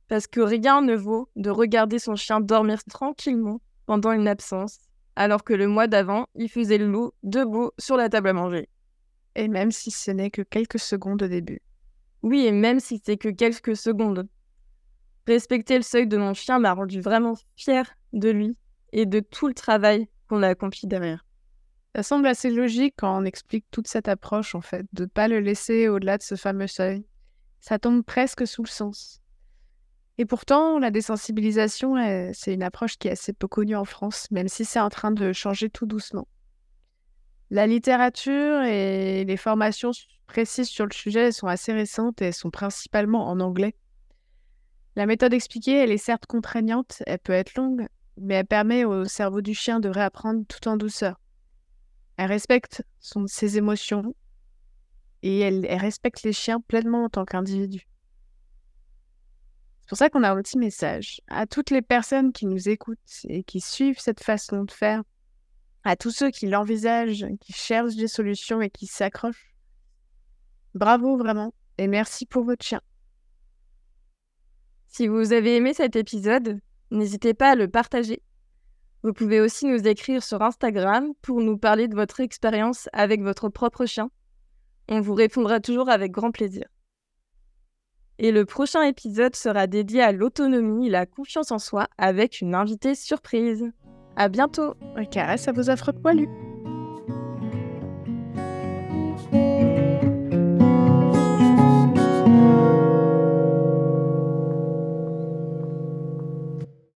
Parce 0.06 0.26
que 0.26 0.40
rien 0.40 0.80
ne 0.80 0.94
vaut 0.94 1.28
de 1.36 1.50
regarder 1.50 1.98
son 1.98 2.16
chien 2.16 2.40
dormir 2.40 2.84
tranquillement 2.84 3.60
pendant 3.84 4.12
une 4.12 4.28
absence, 4.28 4.78
alors 5.16 5.42
que 5.42 5.52
le 5.52 5.66
mois 5.66 5.86
d'avant, 5.86 6.26
il 6.34 6.48
faisait 6.48 6.78
le 6.78 6.90
loup 6.90 7.10
debout 7.22 7.72
sur 7.78 7.96
la 7.96 8.08
table 8.08 8.28
à 8.28 8.32
manger. 8.32 8.68
Et 9.38 9.46
même 9.46 9.70
si 9.70 9.92
ce 9.92 10.10
n'est 10.10 10.32
que 10.32 10.42
quelques 10.42 10.80
secondes 10.80 11.22
au 11.22 11.28
début. 11.28 11.62
Oui, 12.24 12.44
et 12.44 12.50
même 12.50 12.80
si 12.80 13.00
c'est 13.04 13.16
que 13.16 13.28
quelques 13.28 13.76
secondes. 13.76 14.28
Respecter 15.28 15.76
le 15.76 15.84
seuil 15.84 16.08
de 16.08 16.16
mon 16.16 16.34
chien 16.34 16.58
m'a 16.58 16.72
rendu 16.72 17.00
vraiment 17.00 17.34
fière 17.54 17.88
de 18.12 18.30
lui 18.30 18.56
et 18.92 19.06
de 19.06 19.20
tout 19.20 19.46
le 19.46 19.54
travail 19.54 20.08
qu'on 20.28 20.42
a 20.42 20.48
accompli 20.48 20.88
derrière. 20.88 21.24
Ça 21.94 22.02
semble 22.02 22.26
assez 22.26 22.50
logique 22.50 22.94
quand 22.98 23.16
on 23.16 23.24
explique 23.24 23.64
toute 23.70 23.86
cette 23.86 24.08
approche, 24.08 24.56
en 24.56 24.60
fait, 24.60 24.84
de 24.92 25.02
ne 25.04 25.08
pas 25.08 25.28
le 25.28 25.38
laisser 25.38 25.86
au-delà 25.86 26.18
de 26.18 26.24
ce 26.24 26.34
fameux 26.34 26.66
seuil. 26.66 27.06
Ça 27.60 27.78
tombe 27.78 28.02
presque 28.02 28.44
sous 28.44 28.64
le 28.64 28.68
sens. 28.68 29.20
Et 30.18 30.24
pourtant, 30.24 30.80
la 30.80 30.90
désensibilisation, 30.90 31.94
c'est 32.32 32.54
une 32.54 32.64
approche 32.64 32.98
qui 32.98 33.06
est 33.06 33.12
assez 33.12 33.32
peu 33.32 33.46
connue 33.46 33.76
en 33.76 33.84
France, 33.84 34.28
même 34.32 34.48
si 34.48 34.64
c'est 34.64 34.80
en 34.80 34.88
train 34.88 35.12
de 35.12 35.32
changer 35.32 35.70
tout 35.70 35.86
doucement. 35.86 36.26
La 37.50 37.66
littérature 37.66 38.62
et 38.62 39.24
les 39.24 39.36
formations 39.36 39.92
précises 40.26 40.68
sur 40.68 40.84
le 40.84 40.92
sujet 40.92 41.32
sont 41.32 41.46
assez 41.46 41.72
récentes 41.72 42.20
et 42.20 42.32
sont 42.32 42.50
principalement 42.50 43.28
en 43.28 43.40
anglais. 43.40 43.74
La 44.96 45.06
méthode 45.06 45.32
expliquée, 45.32 45.78
elle 45.78 45.92
est 45.92 45.96
certes 45.96 46.26
contraignante, 46.26 47.02
elle 47.06 47.20
peut 47.20 47.32
être 47.32 47.54
longue, 47.54 47.86
mais 48.20 48.34
elle 48.34 48.46
permet 48.46 48.84
au 48.84 49.04
cerveau 49.06 49.40
du 49.40 49.54
chien 49.54 49.80
de 49.80 49.88
réapprendre 49.88 50.44
tout 50.46 50.68
en 50.68 50.76
douceur. 50.76 51.18
Elle 52.16 52.26
respecte 52.26 52.82
ses 53.26 53.56
émotions 53.56 54.14
et 55.22 55.38
elle, 55.38 55.64
respecte 55.66 56.24
les 56.24 56.32
chiens 56.32 56.60
pleinement 56.60 57.04
en 57.04 57.08
tant 57.08 57.24
qu'individu. 57.24 57.86
C'est 59.80 59.88
pour 59.88 59.98
ça 59.98 60.10
qu'on 60.10 60.24
a 60.24 60.30
un 60.30 60.42
petit 60.42 60.58
message 60.58 61.20
à 61.28 61.46
toutes 61.46 61.70
les 61.70 61.80
personnes 61.80 62.32
qui 62.32 62.46
nous 62.46 62.68
écoutent 62.68 62.98
et 63.28 63.42
qui 63.42 63.60
suivent 63.60 64.00
cette 64.00 64.22
façon 64.22 64.64
de 64.64 64.70
faire, 64.70 65.02
à 65.84 65.96
tous 65.96 66.10
ceux 66.10 66.30
qui 66.30 66.46
l'envisagent, 66.46 67.26
qui 67.40 67.52
cherchent 67.52 67.96
des 67.96 68.08
solutions 68.08 68.60
et 68.60 68.70
qui 68.70 68.86
s'accrochent. 68.86 69.54
Bravo 70.74 71.16
vraiment 71.16 71.52
et 71.78 71.86
merci 71.86 72.26
pour 72.26 72.44
votre 72.44 72.64
chien. 72.64 72.80
Si 74.86 75.06
vous 75.06 75.32
avez 75.32 75.56
aimé 75.56 75.74
cet 75.74 75.96
épisode, 75.96 76.60
n'hésitez 76.90 77.34
pas 77.34 77.50
à 77.50 77.54
le 77.54 77.68
partager 77.68 78.22
vous 79.04 79.12
pouvez 79.12 79.40
aussi 79.40 79.66
nous 79.66 79.86
écrire 79.86 80.24
sur 80.24 80.42
Instagram 80.42 81.12
pour 81.22 81.40
nous 81.40 81.56
parler 81.56 81.86
de 81.86 81.94
votre 81.94 82.18
expérience 82.18 82.88
avec 82.92 83.22
votre 83.22 83.48
propre 83.48 83.86
chien. 83.86 84.10
On 84.88 85.00
vous 85.00 85.14
répondra 85.14 85.60
toujours 85.60 85.88
avec 85.88 86.10
grand 86.10 86.32
plaisir. 86.32 86.64
Et 88.18 88.32
le 88.32 88.44
prochain 88.44 88.82
épisode 88.82 89.36
sera 89.36 89.68
dédié 89.68 90.02
à 90.02 90.10
l'autonomie 90.10 90.88
et 90.88 90.90
la 90.90 91.06
confiance 91.06 91.52
en 91.52 91.60
soi 91.60 91.86
avec 91.96 92.40
une 92.40 92.56
invitée 92.56 92.96
surprise. 92.96 93.64
À 94.18 94.28
bientôt. 94.28 94.74
Caresse 95.12 95.46
à 95.46 95.52
vos 95.52 95.70
affreux 95.70 95.92
poilus. 95.92 96.28